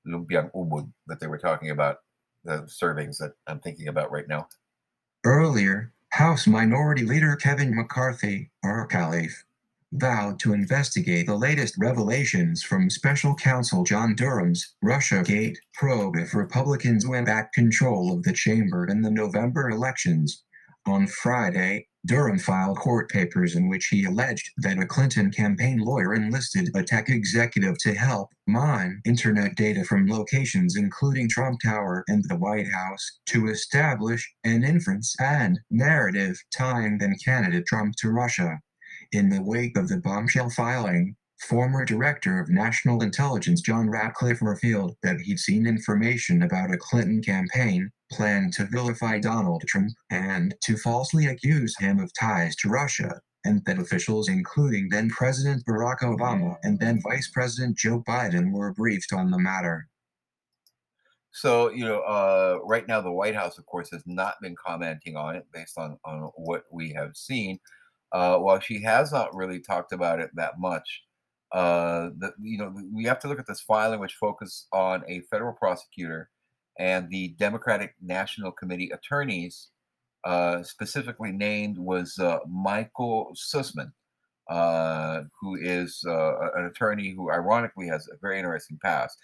Lumpiang 0.07 0.51
Ubod 0.53 0.91
that 1.07 1.21
they 1.21 1.27
were 1.27 1.39
talking 1.39 1.71
about, 1.71 1.99
the 2.45 2.63
servings 2.63 3.19
that 3.19 3.33
I'm 3.47 3.61
thinking 3.61 3.89
about 3.89 4.11
right 4.11 4.29
now. 4.29 4.49
Earlier, 5.25 5.93
House 6.11 6.47
Minority 6.47 7.05
Leader 7.05 7.37
Kevin 7.37 7.75
McCarthy, 7.75 8.51
or 8.63 8.87
Caliph, 8.87 9.45
vowed 9.93 10.39
to 10.41 10.53
investigate 10.53 11.27
the 11.27 11.37
latest 11.37 11.75
revelations 11.79 12.63
from 12.63 12.91
special 12.91 13.35
counsel 13.35 13.85
John 13.85 14.15
Durham's 14.15 14.75
Russiagate 14.85 15.57
probe 15.75 16.17
if 16.17 16.35
Republicans 16.35 17.07
win 17.07 17.25
back 17.25 17.53
control 17.53 18.13
of 18.13 18.23
the 18.23 18.33
chamber 18.33 18.87
in 18.87 19.03
the 19.03 19.11
November 19.11 19.71
elections. 19.71 20.45
On 20.87 21.07
Friday, 21.07 21.87
Durham 22.07 22.39
filed 22.39 22.79
court 22.79 23.11
papers 23.11 23.55
in 23.57 23.69
which 23.69 23.89
he 23.89 24.05
alleged 24.05 24.51
that 24.59 24.79
a 24.79 24.87
Clinton 24.87 25.31
campaign 25.31 25.79
lawyer 25.79 26.15
enlisted 26.15 26.71
a 26.75 26.83
tech 26.83 27.11
executive 27.11 27.77
to 27.81 27.95
help 27.95 28.31
mine 28.47 29.03
internet 29.05 29.57
data 29.57 29.85
from 29.85 30.07
locations 30.07 30.77
including 30.77 31.29
Trump 31.29 31.61
Tower 31.61 32.05
and 32.09 32.25
the 32.29 32.37
White 32.37 32.73
House 32.73 33.19
to 33.27 33.49
establish 33.49 34.33
an 34.45 34.65
inference 34.65 35.15
and 35.21 35.59
narrative 35.71 36.41
tying 36.57 36.99
then 36.99 37.17
candidate 37.23 37.67
Trump 37.67 37.95
to 37.97 38.11
Russia. 38.11 38.61
In 39.13 39.31
the 39.31 39.43
wake 39.43 39.79
of 39.79 39.89
the 39.89 39.97
bombshell 39.97 40.51
filing, 40.51 41.17
Former 41.49 41.85
Director 41.85 42.41
of 42.41 42.51
National 42.51 43.03
Intelligence 43.03 43.63
John 43.63 43.89
Ratcliffe 43.89 44.43
revealed 44.43 44.97
that 45.03 45.21
he'd 45.21 45.39
seen 45.39 45.67
information 45.67 46.43
about 46.43 46.75
a 46.75 46.77
Clinton 46.77 47.23
campaign 47.23 47.91
plan 48.13 48.51
to 48.53 48.67
vilify 48.71 49.19
Donald 49.19 49.63
Trump 49.67 49.93
and 50.11 50.55
to 50.63 50.77
falsely 50.77 51.27
accuse 51.27 51.75
him 51.79 52.01
of 52.01 52.13
ties 52.19 52.55
to 52.57 52.69
Russia, 52.69 53.19
and 53.47 53.65
that 53.65 53.79
officials 53.79 54.29
including 54.29 54.89
then 54.91 55.09
President 55.09 55.65
Barack 55.65 56.01
Obama 56.01 56.57
and 56.63 56.79
then 56.79 57.01
Vice 57.01 57.31
President 57.33 57.79
Joe 57.79 58.03
Biden 58.07 58.53
were 58.53 58.75
briefed 58.75 59.15
on 59.15 59.31
the 59.31 59.39
matter. 59.39 59.89
So, 61.31 61.71
you 61.71 61.85
know, 61.85 62.01
uh, 62.01 62.59
right 62.65 62.87
now 62.89 63.01
the 63.01 63.13
White 63.13 63.37
House, 63.37 63.59
of 63.59 63.65
course, 63.67 63.91
has 63.93 64.03
not 64.07 64.35
been 64.43 64.57
commenting 64.57 65.17
on 65.17 65.37
it 65.37 65.47
based 65.53 65.79
on, 65.79 65.97
on 66.05 66.31
what 66.35 66.65
we 66.73 66.93
have 66.93 67.17
seen. 67.17 67.59
Uh, 68.13 68.39
while 68.39 68.59
she 68.59 68.83
has 68.83 69.13
not 69.13 69.35
really 69.35 69.61
talked 69.61 69.93
about 69.93 70.21
it 70.21 70.31
that 70.35 70.59
much, 70.59 71.03
uh, 71.53 72.11
the, 72.19 72.33
you 72.41 72.59
know, 72.59 72.75
we 72.93 73.05
have 73.05 73.19
to 73.19 73.29
look 73.29 73.39
at 73.39 73.47
this 73.47 73.61
filing, 73.61 74.01
which 74.01 74.15
focus 74.15 74.67
on 74.73 75.05
a 75.09 75.21
federal 75.31 75.53
prosecutor 75.53 76.31
and 76.79 77.11
the 77.11 77.29
Democratic 77.39 77.95
National 78.01 78.53
Committee 78.53 78.91
attorneys, 78.91 79.69
uh, 80.25 80.63
specifically 80.63 81.33
named 81.33 81.79
was 81.79 82.19
uh, 82.19 82.39
Michael 82.49 83.33
Sussmann, 83.35 83.93
uh, 84.49 85.23
who 85.41 85.57
is 85.57 86.03
uh, 86.07 86.51
an 86.55 86.67
attorney 86.67 87.15
who, 87.15 87.31
ironically, 87.31 87.89
has 87.89 88.09
a 88.09 88.17
very 88.21 88.39
interesting 88.39 88.79
past. 88.83 89.19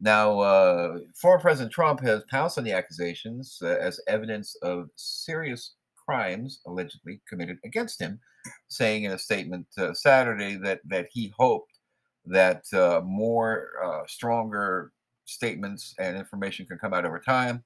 Now, 0.00 0.38
uh, 0.40 0.98
former 1.14 1.40
President 1.40 1.72
Trump 1.72 2.00
has 2.00 2.22
pounced 2.30 2.56
on 2.56 2.64
the 2.64 2.72
accusations 2.72 3.58
uh, 3.62 3.76
as 3.80 4.00
evidence 4.06 4.56
of 4.62 4.88
serious 4.96 5.74
crimes 6.06 6.60
allegedly 6.66 7.20
committed 7.28 7.58
against 7.64 8.00
him, 8.00 8.20
saying 8.68 9.04
in 9.04 9.12
a 9.12 9.18
statement 9.18 9.66
Saturday 9.92 10.56
that 10.56 10.80
that 10.86 11.08
he 11.12 11.32
hoped 11.36 11.78
that 12.26 12.64
more 13.04 14.04
stronger 14.06 14.92
statements 15.24 15.94
and 15.98 16.16
information 16.16 16.66
can 16.66 16.78
come 16.78 16.92
out 16.92 17.04
over 17.04 17.20
time 17.20 17.62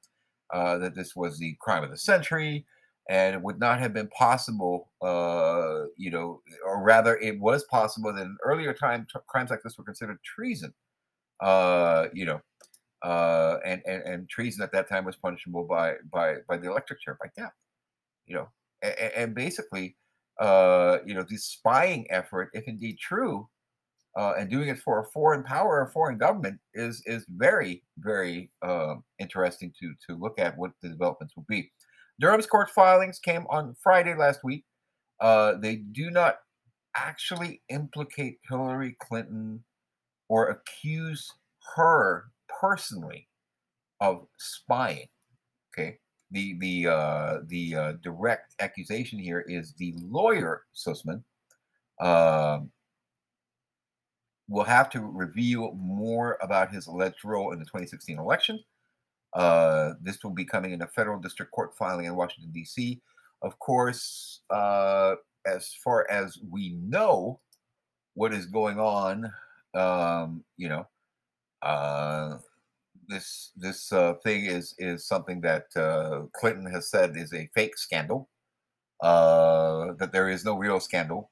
uh, 0.52 0.78
that 0.78 0.94
this 0.94 1.16
was 1.16 1.38
the 1.38 1.56
crime 1.60 1.82
of 1.82 1.90
the 1.90 1.96
century 1.96 2.66
and 3.10 3.34
it 3.34 3.42
would 3.42 3.60
not 3.60 3.78
have 3.78 3.92
been 3.92 4.08
possible, 4.08 4.90
uh, 5.02 5.84
you 5.96 6.10
know, 6.10 6.40
or 6.64 6.82
rather, 6.82 7.18
it 7.18 7.38
was 7.38 7.64
possible 7.64 8.12
that 8.12 8.22
in 8.22 8.36
earlier 8.42 8.72
time 8.72 9.06
t- 9.12 9.20
crimes 9.26 9.50
like 9.50 9.60
this 9.62 9.76
were 9.76 9.84
considered 9.84 10.18
treason, 10.24 10.72
uh, 11.40 12.06
you 12.14 12.24
know, 12.24 12.40
uh, 13.02 13.58
and, 13.64 13.82
and 13.86 14.02
and 14.04 14.28
treason 14.30 14.62
at 14.62 14.72
that 14.72 14.88
time 14.88 15.04
was 15.04 15.16
punishable 15.16 15.64
by 15.64 15.96
by 16.10 16.36
by 16.48 16.56
the 16.56 16.70
electric 16.70 17.00
chair, 17.02 17.18
by 17.20 17.28
death, 17.36 17.52
you 18.26 18.34
know, 18.34 18.48
and, 18.82 19.12
and 19.16 19.34
basically, 19.34 19.96
uh, 20.40 20.98
you 21.06 21.14
know, 21.14 21.24
this 21.28 21.44
spying 21.44 22.06
effort, 22.10 22.50
if 22.52 22.66
indeed 22.66 22.98
true, 22.98 23.48
uh, 24.16 24.34
and 24.38 24.50
doing 24.50 24.68
it 24.68 24.78
for 24.78 25.00
a 25.00 25.04
foreign 25.04 25.42
power 25.42 25.80
or 25.80 25.90
foreign 25.92 26.18
government 26.18 26.58
is 26.74 27.02
is 27.06 27.26
very 27.28 27.82
very 27.98 28.50
uh, 28.62 28.94
interesting 29.18 29.72
to 29.80 29.92
to 30.06 30.18
look 30.18 30.38
at 30.38 30.56
what 30.56 30.72
the 30.82 30.88
developments 30.88 31.34
will 31.36 31.46
be. 31.48 31.70
Durham's 32.20 32.46
court 32.46 32.70
filings 32.70 33.18
came 33.18 33.46
on 33.50 33.74
Friday 33.82 34.14
last 34.14 34.40
week. 34.44 34.64
Uh, 35.20 35.54
they 35.60 35.76
do 35.76 36.10
not 36.10 36.36
actually 36.96 37.60
implicate 37.68 38.38
Hillary 38.48 38.96
Clinton 39.00 39.64
or 40.28 40.48
accuse 40.48 41.32
her 41.74 42.26
personally 42.60 43.28
of 44.00 44.26
spying. 44.38 45.08
Okay, 45.72 45.98
the 46.34 46.58
the 46.58 46.88
uh, 46.88 47.38
the 47.46 47.74
uh, 47.74 47.92
direct 48.02 48.54
accusation 48.60 49.18
here 49.18 49.44
is 49.48 49.72
the 49.74 49.94
lawyer 50.02 50.64
Sussmann 50.74 51.22
Um, 52.00 52.70
will 54.48 54.64
have 54.64 54.90
to 54.90 55.00
reveal 55.00 55.72
more 55.74 56.36
about 56.42 56.72
his 56.72 56.86
alleged 56.86 57.24
role 57.24 57.52
in 57.52 57.58
the 57.58 57.64
2016 57.64 58.18
election. 58.18 58.58
Uh, 59.32 59.94
this 60.02 60.22
will 60.22 60.32
be 60.34 60.44
coming 60.44 60.72
in 60.72 60.82
a 60.82 60.86
federal 60.88 61.18
district 61.20 61.52
court 61.52 61.74
filing 61.76 62.06
in 62.06 62.14
Washington, 62.14 62.52
D.C. 62.52 63.00
Of 63.42 63.58
course, 63.58 64.42
uh, 64.50 65.14
as 65.46 65.72
far 65.82 66.06
as 66.10 66.38
we 66.50 66.70
know 66.70 67.40
what 68.14 68.34
is 68.34 68.46
going 68.46 68.78
on, 68.78 69.32
um, 69.74 70.44
you 70.56 70.68
know, 70.68 70.86
uh, 71.62 72.38
this 73.08 73.52
this 73.56 73.92
uh, 73.92 74.14
thing 74.22 74.46
is 74.46 74.74
is 74.78 75.06
something 75.06 75.40
that 75.42 75.66
uh, 75.76 76.22
Clinton 76.32 76.66
has 76.72 76.90
said 76.90 77.16
is 77.16 77.32
a 77.32 77.48
fake 77.54 77.76
scandal. 77.78 78.28
Uh, 79.00 79.92
that 79.98 80.12
there 80.12 80.30
is 80.30 80.44
no 80.44 80.56
real 80.56 80.80
scandal 80.80 81.30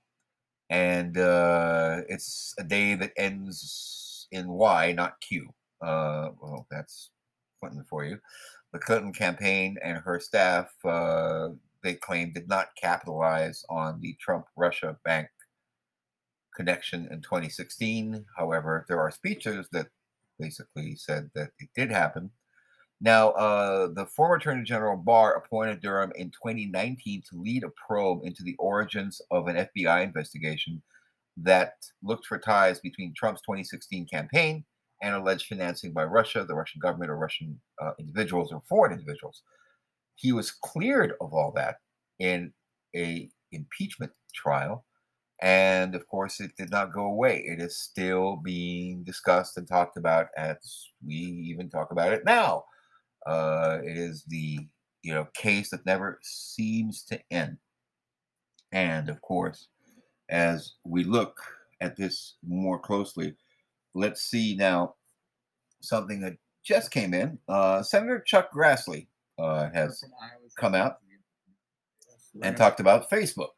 and 0.72 1.18
uh, 1.18 2.00
it's 2.08 2.54
a 2.58 2.64
day 2.64 2.94
that 2.94 3.12
ends 3.18 4.26
in 4.32 4.48
Y, 4.48 4.92
not 4.92 5.20
Q. 5.20 5.52
Uh, 5.82 6.30
well, 6.40 6.66
that's 6.70 7.10
Clinton 7.60 7.84
for 7.90 8.06
you. 8.06 8.18
The 8.72 8.78
Clinton 8.78 9.12
campaign 9.12 9.76
and 9.84 9.98
her 9.98 10.18
staff, 10.18 10.72
uh, 10.82 11.50
they 11.82 11.92
claim, 11.92 12.32
did 12.32 12.48
not 12.48 12.68
capitalize 12.80 13.66
on 13.68 14.00
the 14.00 14.16
Trump 14.18 14.46
Russia 14.56 14.96
bank 15.04 15.28
connection 16.56 17.06
in 17.10 17.20
2016. 17.20 18.24
However, 18.34 18.86
there 18.88 18.98
are 18.98 19.10
speeches 19.10 19.68
that 19.72 19.88
basically 20.42 20.96
said 20.96 21.30
that 21.34 21.50
it 21.58 21.68
did 21.74 21.90
happen. 21.90 22.30
Now, 23.00 23.30
uh, 23.30 23.88
the 23.94 24.06
former 24.06 24.36
Attorney 24.36 24.64
General 24.64 24.96
Barr 24.96 25.34
appointed 25.34 25.80
Durham 25.80 26.12
in 26.14 26.30
2019 26.30 27.22
to 27.30 27.40
lead 27.40 27.64
a 27.64 27.70
probe 27.70 28.24
into 28.24 28.42
the 28.42 28.54
origins 28.58 29.20
of 29.30 29.48
an 29.48 29.56
FBI 29.56 30.04
investigation 30.04 30.82
that 31.36 31.74
looked 32.02 32.26
for 32.26 32.38
ties 32.38 32.78
between 32.80 33.12
Trump's 33.16 33.42
2016 33.42 34.06
campaign 34.06 34.64
and 35.02 35.16
alleged 35.16 35.46
financing 35.46 35.92
by 35.92 36.04
Russia, 36.04 36.44
the 36.46 36.54
Russian 36.54 36.80
government, 36.80 37.10
or 37.10 37.16
Russian 37.16 37.60
uh, 37.80 37.92
individuals 37.98 38.52
or 38.52 38.62
foreign 38.68 38.92
individuals. 38.92 39.42
He 40.14 40.32
was 40.32 40.52
cleared 40.52 41.14
of 41.20 41.32
all 41.32 41.52
that 41.56 41.76
in 42.20 42.52
a 42.94 43.28
impeachment 43.50 44.12
trial, 44.32 44.84
and 45.42 45.96
of 45.96 46.06
course, 46.06 46.40
it 46.40 46.52
did 46.56 46.70
not 46.70 46.92
go 46.92 47.04
away. 47.04 47.42
It 47.44 47.60
is 47.60 47.76
still 47.76 48.36
being 48.36 49.02
discussed 49.02 49.56
and 49.58 49.66
talked 49.66 49.96
about 49.96 50.28
as 50.36 50.90
we 51.04 51.14
even 51.14 51.68
talk 51.68 51.90
about 51.90 52.12
it 52.12 52.24
now. 52.24 52.64
Uh, 53.26 53.78
it 53.84 53.98
is 53.98 54.24
the 54.28 54.60
you 55.02 55.12
know 55.12 55.26
case 55.34 55.70
that 55.70 55.84
never 55.84 56.20
seems 56.22 57.02
to 57.04 57.20
end. 57.32 57.58
And 58.70 59.08
of 59.08 59.20
course, 59.20 59.66
as 60.30 60.74
we 60.84 61.02
look 61.02 61.36
at 61.80 61.96
this 61.96 62.36
more 62.46 62.78
closely, 62.78 63.34
let's 63.94 64.22
see 64.22 64.54
now 64.54 64.94
something 65.80 66.20
that 66.20 66.36
just 66.62 66.92
came 66.92 67.12
in. 67.14 67.40
Uh, 67.48 67.82
Senator 67.82 68.20
Chuck 68.20 68.52
Grassley 68.54 69.08
uh, 69.40 69.70
has 69.74 70.04
come 70.56 70.76
out 70.76 70.98
and 72.40 72.56
talked 72.56 72.78
about 72.78 73.10
Facebook. 73.10 73.50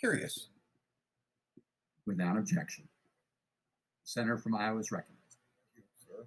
Curious. 0.00 0.48
Without 2.08 2.38
objection. 2.38 2.88
Senator 4.02 4.38
from 4.38 4.54
Iowa 4.56 4.80
is 4.80 4.90
recognized. 4.90 5.36
sir. 6.06 6.24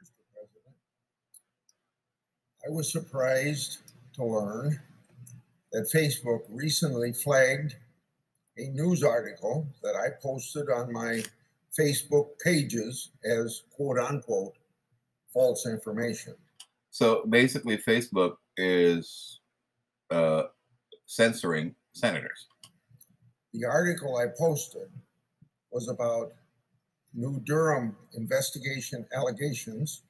Mr. 0.00 0.22
President. 0.32 0.76
I 2.64 2.70
was 2.70 2.92
surprised 2.92 3.78
to 4.14 4.24
learn 4.24 4.78
that 5.72 5.90
Facebook 5.92 6.42
recently 6.48 7.12
flagged 7.12 7.74
a 8.58 8.68
news 8.68 9.02
article 9.02 9.66
that 9.82 9.96
I 9.96 10.10
posted 10.22 10.70
on 10.70 10.92
my 10.92 11.24
Facebook 11.76 12.28
pages 12.38 13.10
as 13.24 13.64
quote 13.74 13.98
unquote 13.98 14.54
false 15.34 15.66
information. 15.66 16.34
So 16.92 17.24
basically, 17.28 17.76
Facebook 17.76 18.36
is 18.56 19.40
uh, 20.12 20.44
censoring 21.06 21.74
senators. 21.92 22.46
The 23.52 23.64
article 23.64 24.16
I 24.16 24.26
posted 24.38 24.88
was 25.72 25.88
about 25.88 26.32
New 27.14 27.40
Durham 27.40 27.96
investigation 28.14 29.04
allegations 29.12 30.02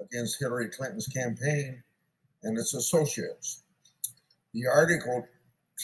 against 0.00 0.40
Hillary 0.40 0.70
Clinton's 0.70 1.06
campaign 1.06 1.82
and 2.42 2.58
its 2.58 2.72
associates. 2.72 3.64
The 4.54 4.66
article 4.66 5.26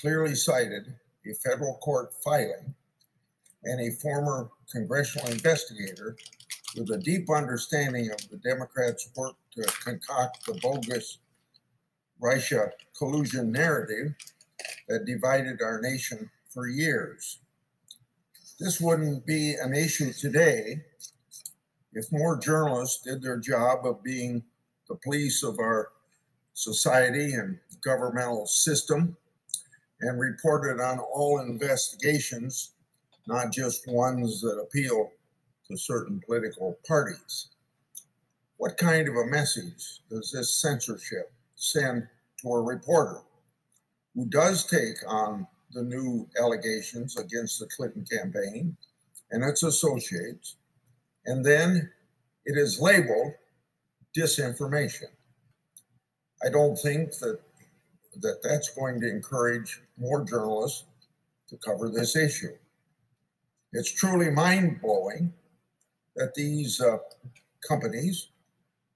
clearly 0.00 0.34
cited 0.34 0.94
a 1.30 1.34
federal 1.34 1.74
court 1.78 2.14
filing 2.24 2.74
and 3.64 3.80
a 3.80 3.94
former 3.96 4.48
congressional 4.72 5.28
investigator 5.28 6.16
with 6.76 6.90
a 6.90 6.98
deep 6.98 7.28
understanding 7.30 8.10
of 8.10 8.28
the 8.30 8.38
Democrats' 8.38 9.10
work 9.16 9.34
to 9.52 9.62
concoct 9.84 10.46
the 10.46 10.54
bogus 10.62 11.18
Russia 12.20 12.70
collusion 12.96 13.52
narrative 13.52 14.14
that 14.88 15.04
divided 15.04 15.60
our 15.60 15.80
nation 15.82 16.30
for 16.56 16.68
years. 16.68 17.40
This 18.58 18.80
wouldn't 18.80 19.26
be 19.26 19.56
an 19.60 19.74
issue 19.74 20.10
today 20.14 20.82
if 21.92 22.10
more 22.10 22.40
journalists 22.40 23.02
did 23.02 23.20
their 23.20 23.36
job 23.36 23.84
of 23.84 24.02
being 24.02 24.42
the 24.88 24.94
police 24.94 25.42
of 25.42 25.58
our 25.58 25.88
society 26.54 27.34
and 27.34 27.58
governmental 27.84 28.46
system 28.46 29.18
and 30.00 30.18
reported 30.18 30.82
on 30.82 30.98
all 30.98 31.40
investigations, 31.40 32.72
not 33.26 33.52
just 33.52 33.86
ones 33.86 34.40
that 34.40 34.58
appeal 34.58 35.10
to 35.68 35.76
certain 35.76 36.22
political 36.24 36.78
parties. 36.88 37.48
What 38.56 38.78
kind 38.78 39.06
of 39.08 39.16
a 39.16 39.26
message 39.26 40.00
does 40.08 40.32
this 40.32 40.54
censorship 40.54 41.30
send 41.54 42.08
to 42.40 42.48
a 42.48 42.62
reporter 42.62 43.20
who 44.14 44.24
does 44.30 44.64
take 44.64 44.96
on 45.06 45.46
the 45.72 45.82
new 45.82 46.28
allegations 46.40 47.16
against 47.16 47.58
the 47.58 47.66
Clinton 47.76 48.04
campaign 48.10 48.76
and 49.30 49.44
its 49.44 49.62
associates, 49.62 50.56
and 51.26 51.44
then 51.44 51.90
it 52.44 52.56
is 52.56 52.80
labeled 52.80 53.32
disinformation? 54.16 55.10
I 56.44 56.50
don't 56.50 56.76
think 56.76 57.10
that 57.18 57.40
that 58.20 58.42
that's 58.42 58.70
going 58.70 59.00
to 59.00 59.10
encourage 59.10 59.82
more 59.98 60.24
journalists 60.24 60.84
to 61.48 61.56
cover 61.58 61.90
this 61.90 62.16
issue. 62.16 62.56
It's 63.72 63.92
truly 63.92 64.30
mind 64.30 64.80
blowing 64.80 65.32
that 66.14 66.34
these 66.34 66.80
uh, 66.80 66.98
companies 67.68 68.28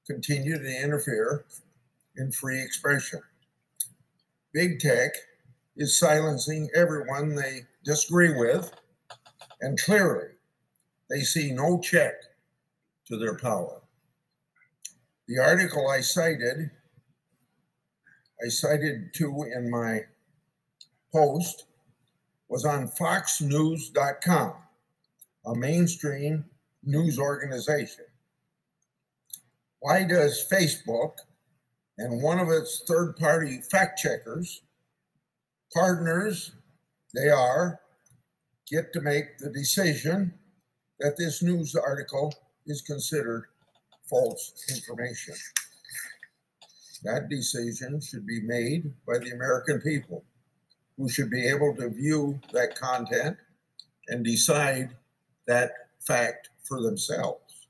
continue 0.07 0.59
to 0.59 0.83
interfere 0.83 1.45
in 2.17 2.33
free 2.33 2.63
expression. 2.63 3.21
Big 4.53 4.81
tech 4.81 5.13
is 5.81 5.99
silencing 5.99 6.69
everyone 6.77 7.35
they 7.35 7.63
disagree 7.85 8.39
with, 8.39 8.71
and 9.63 9.81
clearly 9.81 10.29
they 11.09 11.21
see 11.21 11.51
no 11.53 11.81
check 11.81 12.13
to 13.07 13.17
their 13.17 13.37
power. 13.37 13.81
The 15.27 15.39
article 15.39 15.89
I 15.89 16.03
cited 16.03 16.71
I 18.45 18.49
cited 18.49 19.13
two 19.13 19.45
in 19.55 19.71
my 19.71 20.01
post 21.13 21.65
was 22.49 22.65
on 22.65 22.89
foxnews.com, 22.89 24.55
a 25.47 25.55
mainstream 25.55 26.47
news 26.83 27.19
organization. 27.19 28.05
Why 29.81 30.05
does 30.05 30.47
Facebook 30.51 31.13
and 31.99 32.23
one 32.23 32.39
of 32.39 32.49
its 32.49 32.83
third 32.89 33.17
party 33.17 33.61
fact 33.71 33.99
checkers, 33.99 34.63
partners 35.73 36.53
they 37.15 37.29
are, 37.29 37.81
get 38.71 38.93
to 38.93 39.01
make 39.01 39.39
the 39.39 39.51
decision 39.51 40.33
that 41.01 41.17
this 41.17 41.43
news 41.43 41.75
article 41.75 42.33
is 42.67 42.83
considered 42.83 43.47
false 44.09 44.53
information? 44.71 45.35
That 47.03 47.29
decision 47.29 48.01
should 48.01 48.27
be 48.27 48.43
made 48.43 48.93
by 49.07 49.19
the 49.19 49.31
American 49.31 49.81
people, 49.81 50.25
who 50.97 51.09
should 51.09 51.31
be 51.31 51.47
able 51.47 51.75
to 51.77 51.89
view 51.89 52.39
that 52.53 52.79
content 52.79 53.37
and 54.09 54.25
decide 54.25 54.91
that 55.47 55.73
fact 56.01 56.51
for 56.63 56.83
themselves. 56.83 57.69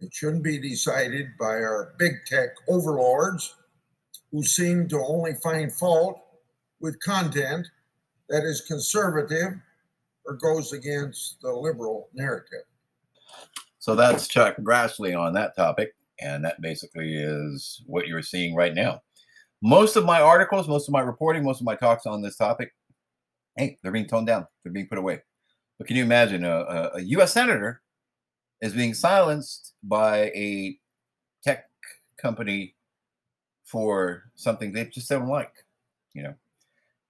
It 0.00 0.12
shouldn't 0.14 0.44
be 0.44 0.58
decided 0.58 1.36
by 1.38 1.54
our 1.54 1.94
big 1.98 2.24
tech 2.26 2.50
overlords 2.68 3.54
who 4.30 4.42
seem 4.42 4.88
to 4.88 4.98
only 4.98 5.34
find 5.42 5.72
fault 5.72 6.20
with 6.82 7.00
content 7.00 7.66
that 8.28 8.42
is 8.44 8.60
conservative 8.62 9.54
or 10.26 10.34
goes 10.34 10.72
against 10.72 11.40
the 11.40 11.50
liberal 11.50 12.08
narrative. 12.12 12.64
So 13.78 13.94
that's 13.94 14.28
Chuck 14.28 14.56
Grassley 14.58 15.18
on 15.18 15.32
that 15.34 15.56
topic. 15.56 15.94
And 16.20 16.44
that 16.44 16.60
basically 16.60 17.14
is 17.16 17.82
what 17.86 18.06
you're 18.06 18.22
seeing 18.22 18.54
right 18.54 18.74
now. 18.74 19.00
Most 19.62 19.96
of 19.96 20.04
my 20.04 20.20
articles, 20.20 20.68
most 20.68 20.88
of 20.88 20.92
my 20.92 21.00
reporting, 21.00 21.44
most 21.44 21.60
of 21.60 21.66
my 21.66 21.74
talks 21.74 22.06
on 22.06 22.20
this 22.20 22.36
topic, 22.36 22.72
hey, 23.56 23.78
they're 23.82 23.92
being 23.92 24.06
toned 24.06 24.26
down. 24.26 24.46
They're 24.62 24.72
being 24.72 24.88
put 24.88 24.98
away. 24.98 25.22
But 25.78 25.86
can 25.86 25.96
you 25.96 26.04
imagine 26.04 26.44
a, 26.44 26.90
a, 26.94 27.00
U.S. 27.00 27.32
senator 27.32 27.82
is 28.60 28.72
being 28.72 28.94
silenced 28.94 29.74
by 29.82 30.30
a 30.34 30.78
tech 31.42 31.64
company 32.18 32.76
for 33.64 34.24
something 34.34 34.72
they 34.72 34.84
just 34.86 35.08
don't 35.08 35.28
like, 35.28 35.52
you 36.14 36.22
know? 36.22 36.34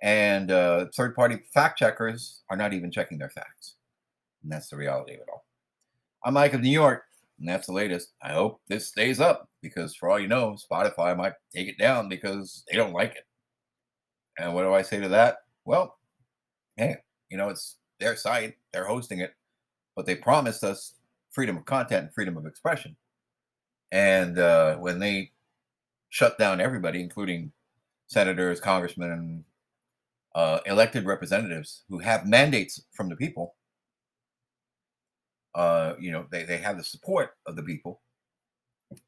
And 0.03 0.51
uh, 0.51 0.87
third 0.95 1.15
party 1.15 1.39
fact 1.55 1.79
checkers 1.79 2.43
are 2.51 2.57
not 2.57 2.73
even 2.73 2.91
checking 2.91 3.19
their 3.19 3.31
facts. 3.31 3.77
And 4.43 4.51
that's 4.51 4.69
the 4.69 4.77
reality 4.77 5.15
of 5.15 5.21
it 5.21 5.29
all. 5.33 5.45
I'm 6.25 6.35
Mike 6.35 6.55
of 6.55 6.61
New 6.61 6.71
York. 6.71 7.05
And 7.39 7.49
that's 7.49 7.67
the 7.67 7.73
latest. 7.73 8.13
I 8.23 8.33
hope 8.33 8.61
this 8.69 8.87
stays 8.87 9.21
up 9.21 9.49
because, 9.63 9.95
for 9.95 10.11
all 10.11 10.19
you 10.19 10.29
know, 10.29 10.57
Spotify 10.71 11.17
might 11.17 11.33
take 11.55 11.69
it 11.69 11.79
down 11.79 12.09
because 12.09 12.65
they 12.71 12.77
don't 12.77 12.93
like 12.93 13.13
it. 13.13 13.27
And 14.39 14.55
what 14.55 14.63
do 14.63 14.73
I 14.73 14.83
say 14.83 15.01
to 15.01 15.09
that? 15.09 15.39
Well, 15.65 15.97
hey, 16.77 16.97
you 17.31 17.37
know, 17.37 17.49
it's 17.49 17.77
their 18.01 18.17
site, 18.17 18.55
they're 18.73 18.87
hosting 18.87 19.21
it, 19.21 19.35
but 19.95 20.07
they 20.07 20.15
promised 20.15 20.65
us 20.65 20.95
freedom 21.31 21.57
of 21.57 21.65
content 21.65 22.05
and 22.05 22.15
freedom 22.15 22.37
of 22.37 22.47
expression. 22.47 22.97
And 23.91 24.39
uh, 24.39 24.77
when 24.77 24.99
they 24.99 25.33
shut 26.11 26.39
down 26.39 26.61
everybody, 26.61 27.01
including 27.01 27.53
senators, 28.07 28.61
congressmen, 28.61 29.11
and 29.11 29.45
uh, 30.35 30.61
elected 30.67 31.05
representatives 31.05 31.85
who 31.89 31.99
have 31.99 32.27
mandates 32.27 32.83
from 32.93 33.09
the 33.09 33.17
people, 33.17 33.55
uh, 35.55 35.95
you 35.99 36.11
know, 36.11 36.27
they, 36.31 36.45
they 36.45 36.59
have 36.59 36.77
the 36.77 36.85
support 36.85 37.33
of 37.47 37.57
the 37.57 37.63
people. 37.63 38.01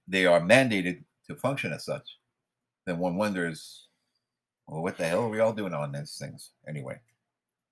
They 0.06 0.26
are 0.26 0.40
mandated 0.40 1.04
to 1.28 1.36
function 1.36 1.72
as 1.72 1.84
such. 1.84 2.18
Then 2.86 2.98
one 2.98 3.16
wonders, 3.16 3.88
well, 4.66 4.82
what 4.82 4.98
the 4.98 5.06
hell 5.06 5.22
are 5.24 5.28
we 5.28 5.40
all 5.40 5.52
doing 5.52 5.72
on 5.72 5.92
these 5.92 6.16
things 6.18 6.50
anyway? 6.68 7.00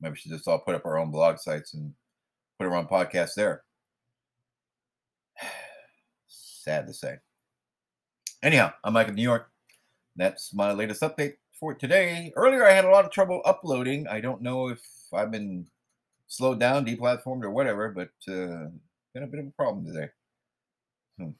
Maybe 0.00 0.12
we 0.12 0.16
should 0.16 0.32
just 0.32 0.48
all 0.48 0.58
put 0.58 0.74
up 0.74 0.86
our 0.86 0.98
own 0.98 1.10
blog 1.10 1.38
sites 1.38 1.74
and 1.74 1.92
put 2.58 2.66
our 2.66 2.74
own 2.74 2.86
podcasts 2.86 3.34
there. 3.34 3.62
Sad 6.26 6.86
to 6.86 6.94
say. 6.94 7.16
Anyhow, 8.42 8.72
I'm 8.82 8.94
Mike 8.94 9.08
of 9.08 9.14
New 9.14 9.22
York. 9.22 9.50
That's 10.16 10.52
my 10.52 10.72
latest 10.72 11.02
update 11.02 11.34
for 11.62 11.72
today. 11.74 12.32
Earlier, 12.34 12.66
I 12.66 12.72
had 12.72 12.84
a 12.84 12.90
lot 12.90 13.04
of 13.04 13.12
trouble 13.12 13.40
uploading. 13.44 14.08
I 14.08 14.20
don't 14.20 14.42
know 14.42 14.66
if 14.66 14.80
I've 15.14 15.30
been 15.30 15.68
slowed 16.26 16.58
down, 16.58 16.84
deplatformed, 16.84 17.44
or 17.44 17.50
whatever, 17.52 17.88
but 17.90 18.08
uh, 18.28 18.66
been 19.14 19.22
a 19.22 19.28
bit 19.28 19.38
of 19.38 19.46
a 19.46 19.50
problem 19.52 19.86
today. 19.86 20.08
Hmm. 21.20 21.30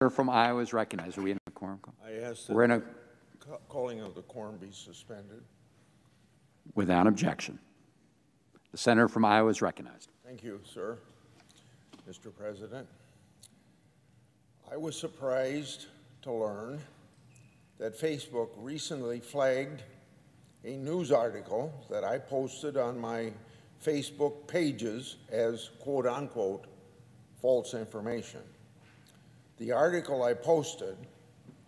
Senator 0.00 0.08
from 0.08 0.30
Iowa 0.30 0.62
is 0.62 0.72
recognized. 0.72 1.18
Are 1.18 1.22
we 1.22 1.32
in 1.32 1.38
a 1.46 1.50
quorum? 1.50 1.80
call? 1.82 1.92
I 2.02 2.12
ask 2.24 2.48
We're 2.48 2.64
in 2.64 2.70
a, 2.70 2.82
calling 3.68 4.00
of 4.00 4.14
the 4.14 4.22
quorum 4.22 4.56
be 4.56 4.70
suspended. 4.72 5.42
without 6.74 7.06
objection. 7.06 7.58
The 8.70 8.78
senator 8.78 9.08
from 9.08 9.26
Iowa 9.26 9.50
is 9.50 9.60
recognized. 9.60 10.08
Thank 10.24 10.42
you, 10.42 10.60
sir. 10.64 10.96
Mr. 12.08 12.34
President, 12.34 12.88
I 14.72 14.78
was 14.78 14.96
surprised 14.96 15.88
to 16.22 16.32
learn 16.32 16.80
that 17.78 17.98
Facebook 17.98 18.48
recently 18.56 19.18
flagged 19.18 19.82
a 20.64 20.76
news 20.76 21.10
article 21.10 21.72
that 21.90 22.04
I 22.04 22.18
posted 22.18 22.76
on 22.76 22.98
my 22.98 23.32
Facebook 23.84 24.46
pages 24.46 25.16
as 25.30 25.70
quote 25.80 26.06
unquote 26.06 26.66
false 27.40 27.74
information. 27.74 28.40
The 29.58 29.72
article 29.72 30.22
I 30.22 30.34
posted 30.34 30.96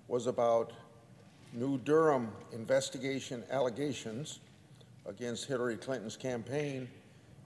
was 0.06 0.28
about 0.28 0.72
New 1.52 1.78
Durham 1.78 2.30
investigation 2.52 3.42
allegations 3.50 4.38
against 5.06 5.46
Hillary 5.46 5.76
Clinton's 5.76 6.16
campaign 6.16 6.88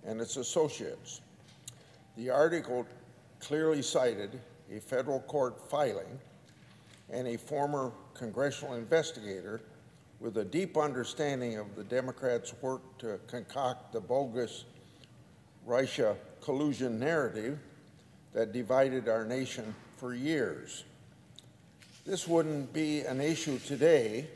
and 0.04 0.20
its 0.20 0.36
associates. 0.36 1.22
The 2.16 2.28
article 2.28 2.86
clearly 3.40 3.80
cited 3.80 4.38
a 4.70 4.80
federal 4.80 5.20
court 5.20 5.70
filing 5.70 6.18
and 7.10 7.26
a 7.28 7.36
former 7.36 7.92
congressional 8.14 8.74
investigator 8.74 9.60
with 10.20 10.36
a 10.38 10.44
deep 10.44 10.76
understanding 10.76 11.58
of 11.58 11.76
the 11.76 11.84
Democrats' 11.84 12.52
work 12.60 12.82
to 12.98 13.18
concoct 13.26 13.92
the 13.92 14.00
bogus 14.00 14.64
Russia 15.64 16.16
collusion 16.40 16.98
narrative 16.98 17.58
that 18.32 18.52
divided 18.52 19.08
our 19.08 19.24
nation 19.24 19.74
for 19.96 20.14
years. 20.14 20.84
This 22.04 22.26
wouldn't 22.26 22.72
be 22.72 23.00
an 23.02 23.20
issue 23.20 23.58
today 23.58 24.26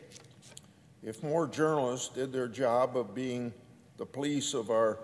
if 1.02 1.22
more 1.22 1.46
journalists 1.46 2.08
did 2.14 2.32
their 2.32 2.48
job 2.48 2.96
of 2.96 3.14
being 3.14 3.52
the 3.96 4.06
police 4.06 4.54
of 4.54 4.70
our 4.70 4.98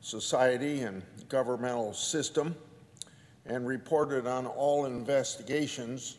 society 0.00 0.80
and 0.80 1.02
governmental 1.28 1.92
system 1.92 2.56
and 3.46 3.66
reported 3.66 4.26
on 4.26 4.46
all 4.46 4.86
investigations, 4.86 6.18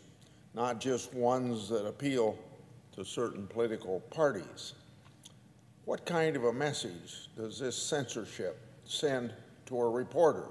not 0.54 0.80
just 0.80 1.14
ones 1.14 1.70
that 1.70 1.86
appeal 1.86 2.38
to 2.94 3.06
certain 3.06 3.48
political 3.48 4.02
parties. 4.10 4.74
What 5.86 6.06
kind 6.06 6.36
of 6.36 6.46
a 6.46 6.54
message 6.54 7.30
does 7.36 7.60
this 7.60 7.76
censorship 7.76 8.60
send 8.86 9.34
to 9.68 9.80
a 9.80 9.90
reporter 9.90 10.48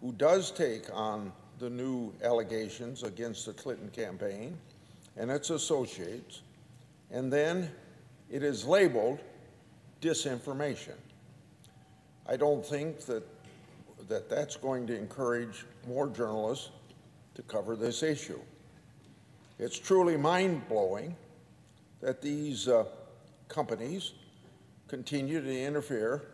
who 0.00 0.12
does 0.12 0.50
take 0.50 0.84
on 0.92 1.32
the 1.58 1.68
new 1.68 2.12
allegations 2.22 3.02
against 3.02 3.46
the 3.46 3.52
Clinton 3.52 3.88
campaign 3.90 4.56
and 5.16 5.30
its 5.30 5.50
associates, 5.50 6.42
and 7.10 7.32
then 7.32 7.70
it 8.30 8.42
is 8.42 8.64
labeled 8.64 9.18
disinformation? 10.00 10.94
I 12.26 12.36
don't 12.36 12.64
think 12.64 13.00
that, 13.06 13.24
that 14.08 14.28
that's 14.28 14.56
going 14.56 14.86
to 14.86 14.96
encourage 14.96 15.64
more 15.86 16.08
journalists 16.08 16.70
to 17.34 17.42
cover 17.42 17.74
this 17.74 18.02
issue. 18.02 18.40
It's 19.58 19.78
truly 19.78 20.16
mind 20.16 20.68
blowing 20.68 21.16
that 22.00 22.22
these 22.22 22.68
uh, 22.68 22.84
companies 23.48 24.12
continue 24.86 25.40
to 25.40 25.62
interfere 25.62 26.28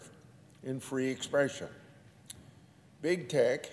in 0.63 0.79
free 0.79 1.09
expression. 1.09 1.69
Big 3.01 3.29
tech 3.29 3.71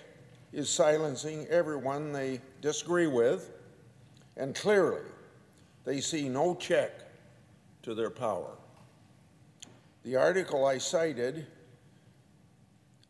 is 0.52 0.68
silencing 0.68 1.46
everyone 1.48 2.12
they 2.12 2.40
disagree 2.60 3.06
with, 3.06 3.50
and 4.36 4.54
clearly 4.54 5.02
they 5.84 6.00
see 6.00 6.28
no 6.28 6.54
check 6.54 6.92
to 7.82 7.94
their 7.94 8.10
power. 8.10 8.50
The 10.04 10.16
article 10.16 10.66
I 10.66 10.78
cited, 10.78 11.46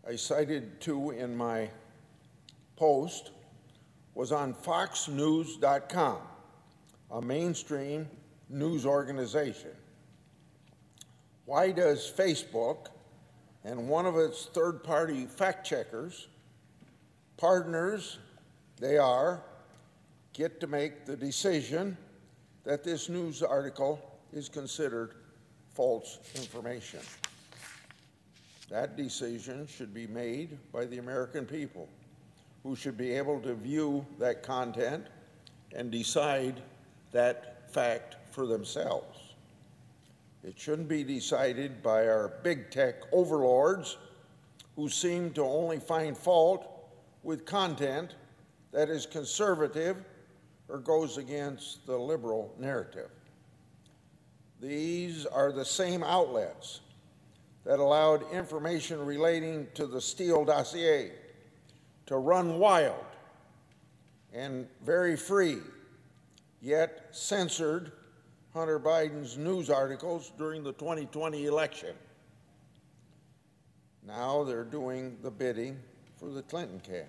I 0.07 0.17
cited 0.17 0.81
to 0.83 1.11
in 1.11 1.37
my 1.37 1.71
post, 2.77 3.31
was 4.15 4.31
on 4.31 4.55
foxnews.com, 4.55 6.19
a 7.13 7.21
mainstream 7.21 8.09
news 8.49 8.87
organization. 8.87 9.71
Why 11.45 11.71
does 11.71 12.11
Facebook 12.17 12.87
and 13.65 13.89
one 13.89 14.07
of 14.07 14.17
its 14.17 14.47
third 14.47 14.83
party 14.83 15.27
fact 15.27 15.67
checkers, 15.67 16.29
partners 17.37 18.19
they 18.81 18.97
are, 18.97 19.43
get 20.33 20.59
to 20.61 20.67
make 20.67 21.05
the 21.05 21.17
decision 21.17 21.97
that 22.65 22.83
this 22.83 23.09
news 23.09 23.43
article 23.43 24.01
is 24.33 24.49
considered 24.49 25.13
false 25.75 26.19
information? 26.35 27.01
That 28.71 28.97
decision 28.97 29.67
should 29.67 29.93
be 29.93 30.07
made 30.07 30.57
by 30.73 30.87
the 30.87 30.97
American 30.97 31.45
people, 31.45 31.89
who 32.63 32.75
should 32.75 32.97
be 32.97 33.13
able 33.13 33.39
to 33.41 33.55
view 33.55 34.07
that 34.19 34.43
content 34.43 35.07
and 35.75 35.91
decide 35.91 36.63
that 37.13 37.73
fact 37.73 38.17
for 38.31 38.47
themselves. 38.47 39.19
It 40.43 40.59
shouldn't 40.59 40.89
be 40.89 41.05
decided 41.05 41.83
by 41.83 42.09
our 42.09 42.33
big 42.43 42.71
tech 42.71 42.97
overlords 43.13 43.97
who 44.75 44.89
seem 44.89 45.31
to 45.35 45.43
only 45.43 45.79
find 45.79 46.17
fault 46.17 46.67
with 47.23 47.47
content 47.47 48.17
that 48.73 48.89
is 48.89 49.07
conservative 49.07 49.97
or 50.69 50.79
goes 50.79 51.19
against 51.19 51.87
the 51.87 51.97
liberal 51.97 52.55
narrative. 52.59 53.11
These 54.61 55.27
are 55.27 55.53
the 55.53 55.65
same 55.65 56.03
outlets 56.03 56.81
that 57.65 57.79
allowed 57.79 58.31
information 58.33 59.05
relating 59.05 59.69
to 59.75 59.87
the 59.87 60.01
Steele 60.01 60.45
dossier 60.45 61.13
to 62.07 62.17
run 62.17 62.59
wild 62.59 63.05
and 64.33 64.67
very 64.85 65.17
free, 65.17 65.59
yet 66.63 67.09
censored 67.11 67.91
Hunter 68.55 68.79
Biden's 68.79 69.37
news 69.37 69.69
articles 69.69 70.33
during 70.39 70.63
the 70.63 70.73
2020 70.73 71.47
election. 71.47 71.95
Now 74.07 74.45
they're 74.45 74.65
doing 74.65 75.19
the 75.23 75.31
bidding 75.31 75.79
for 76.17 76.31
the 76.31 76.43
Clinton 76.43 76.81
camp. 76.81 77.09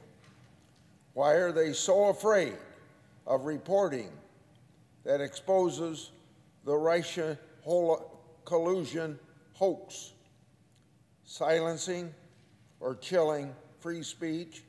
Why 1.14 1.34
are 1.34 1.52
they 1.52 1.72
so 1.72 2.06
afraid 2.06 2.58
of 3.28 3.46
reporting 3.46 4.10
that 5.04 5.22
exposes 5.22 6.12
the 6.66 6.76
Russia 6.76 7.38
collusion 8.46 9.20
hoax, 9.54 10.14
silencing 11.26 12.14
or 12.80 12.96
chilling 12.96 13.54
free 13.80 14.02
speech, 14.02 14.64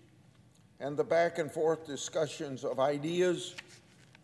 and 0.80 0.96
the 0.96 1.04
back 1.04 1.38
and 1.38 1.50
forth 1.50 1.86
discussions 1.86 2.64
of 2.64 2.80
ideas 2.80 3.54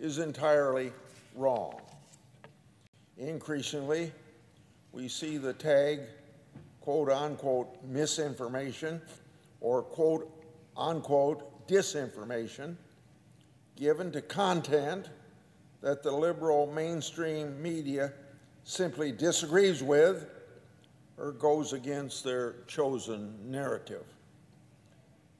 is 0.00 0.18
entirely 0.18 0.92
wrong. 1.36 1.80
Increasingly, 3.18 4.10
we 4.92 5.08
see 5.08 5.36
the 5.36 5.52
tag 5.52 6.00
quote 6.80 7.10
unquote 7.10 7.68
misinformation 7.84 9.00
or 9.60 9.82
quote 9.82 10.28
unquote 10.76 11.68
disinformation 11.68 12.74
given 13.76 14.10
to 14.12 14.22
content 14.22 15.10
that 15.82 16.02
the 16.02 16.10
liberal 16.10 16.66
mainstream 16.66 17.60
media 17.62 18.12
simply 18.64 19.12
disagrees 19.12 19.82
with 19.82 20.26
or 21.18 21.32
goes 21.32 21.74
against 21.74 22.24
their 22.24 22.56
chosen 22.66 23.34
narrative. 23.50 24.04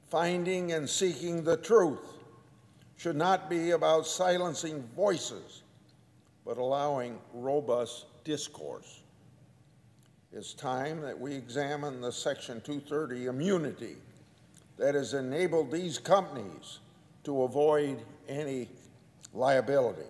Finding 0.09 0.73
and 0.73 0.87
seeking 0.87 1.43
the 1.43 1.57
truth 1.57 2.20
should 3.01 3.15
not 3.15 3.49
be 3.49 3.71
about 3.71 4.05
silencing 4.05 4.87
voices 4.95 5.63
but 6.45 6.57
allowing 6.57 7.17
robust 7.33 8.05
discourse. 8.23 9.01
It's 10.31 10.53
time 10.53 11.01
that 11.01 11.19
we 11.19 11.33
examine 11.33 11.99
the 11.99 12.11
Section 12.11 12.61
230 12.61 13.25
immunity 13.25 13.95
that 14.77 14.93
has 14.93 15.15
enabled 15.15 15.71
these 15.71 15.97
companies 15.97 16.77
to 17.23 17.41
avoid 17.41 18.03
any 18.29 18.69
liability. 19.33 20.09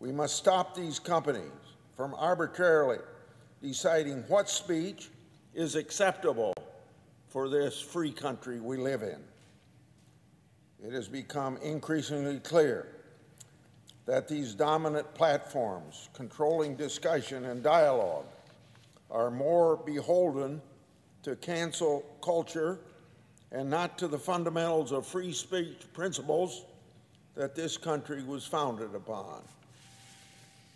We 0.00 0.10
must 0.10 0.36
stop 0.36 0.74
these 0.74 0.98
companies 0.98 1.52
from 1.94 2.14
arbitrarily 2.14 3.00
deciding 3.62 4.24
what 4.28 4.48
speech 4.48 5.10
is 5.52 5.76
acceptable 5.76 6.54
for 7.28 7.50
this 7.50 7.78
free 7.78 8.12
country 8.12 8.58
we 8.58 8.78
live 8.78 9.02
in. 9.02 9.18
It 10.86 10.92
has 10.92 11.08
become 11.08 11.56
increasingly 11.58 12.40
clear 12.40 12.88
that 14.04 14.28
these 14.28 14.54
dominant 14.54 15.14
platforms 15.14 16.10
controlling 16.12 16.76
discussion 16.76 17.46
and 17.46 17.62
dialogue 17.62 18.26
are 19.10 19.30
more 19.30 19.76
beholden 19.76 20.60
to 21.22 21.36
cancel 21.36 22.04
culture 22.22 22.80
and 23.50 23.70
not 23.70 23.96
to 23.96 24.08
the 24.08 24.18
fundamentals 24.18 24.92
of 24.92 25.06
free 25.06 25.32
speech 25.32 25.86
principles 25.94 26.64
that 27.34 27.54
this 27.54 27.78
country 27.78 28.22
was 28.22 28.44
founded 28.44 28.94
upon. 28.94 29.40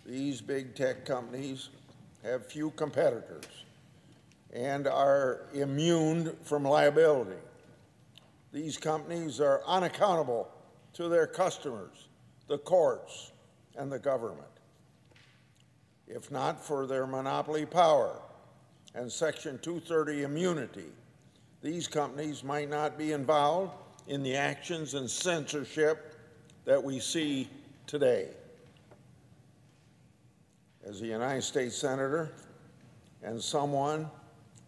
These 0.07 0.41
big 0.41 0.75
tech 0.75 1.05
companies 1.05 1.69
have 2.23 2.47
few 2.47 2.71
competitors 2.71 3.45
and 4.55 4.87
are 4.87 5.43
immune 5.53 6.35
from 6.45 6.65
liability. 6.65 7.37
These 8.53 8.79
companies 8.79 9.41
are 9.41 9.63
unaccountable 9.67 10.49
to 10.95 11.09
their 11.09 11.27
customers, 11.27 12.09
the 12.47 12.59
courts, 12.59 13.33
and 13.77 13.93
the 13.93 13.99
government. 13.99 14.49
If 16.07 16.31
not 16.31 16.65
for 16.65 16.87
their 16.87 17.07
monopoly 17.07 17.67
power 17.67 18.21
and 18.95 19.13
Section 19.13 19.59
230 19.59 20.23
immunity, 20.23 20.91
these 21.61 21.87
companies 21.87 22.43
might 22.43 22.71
not 22.71 22.97
be 22.97 23.13
involved 23.13 23.73
in 24.07 24.23
the 24.23 24.35
actions 24.35 24.95
and 24.95 25.11
censorship 25.11 26.15
that 26.65 26.83
we 26.83 26.99
see 26.99 27.49
today. 27.87 28.29
As 30.87 31.03
a 31.03 31.07
United 31.07 31.43
States 31.43 31.77
Senator 31.77 32.33
and 33.23 33.43
someone 33.43 34.09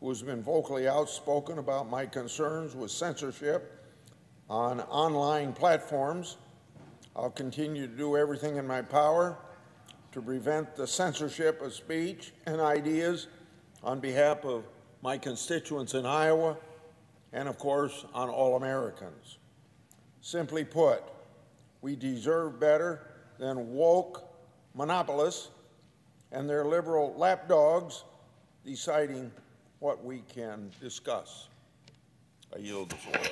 who 0.01 0.09
has 0.09 0.23
been 0.23 0.43
vocally 0.43 0.89
outspoken 0.89 1.59
about 1.59 1.89
my 1.89 2.07
concerns 2.07 2.75
with 2.75 2.91
censorship 2.91 3.85
on 4.49 4.81
online 4.83 5.53
platforms, 5.53 6.39
I'll 7.15 7.31
continue 7.31 7.87
to 7.87 7.97
do 7.97 8.17
everything 8.17 8.57
in 8.57 8.67
my 8.67 8.83
power 8.83 9.37
to 10.13 10.23
prevent 10.23 10.75
the 10.75 10.87
censorship 10.87 11.61
of 11.61 11.75
speech 11.75 12.33
and 12.47 12.61
ideas 12.61 13.29
on 13.83 14.01
behalf 14.01 14.45
of 14.45 14.65
my 15.03 15.19
constituents 15.19 15.95
in 15.95 16.07
Iowa 16.07 16.57
and, 17.33 17.49
of 17.49 17.59
course, 17.59 18.05
on 18.15 18.29
all 18.29 18.57
Americans. 18.57 19.39
Simply 20.21 20.65
put, 20.65 21.03
we 21.81 21.95
deserve 21.95 22.59
better 22.59 23.07
than 23.39 23.73
woke 23.73 24.25
monopolists 24.75 25.51
and 26.33 26.49
their 26.49 26.65
liberal 26.65 27.15
lapdogs 27.17 28.05
deciding 28.65 29.31
what 29.81 30.05
we 30.05 30.23
can 30.33 30.71
discuss. 30.81 31.49
I 32.55 32.59
yield 32.59 32.91
the 32.91 32.97
floor. 32.97 33.25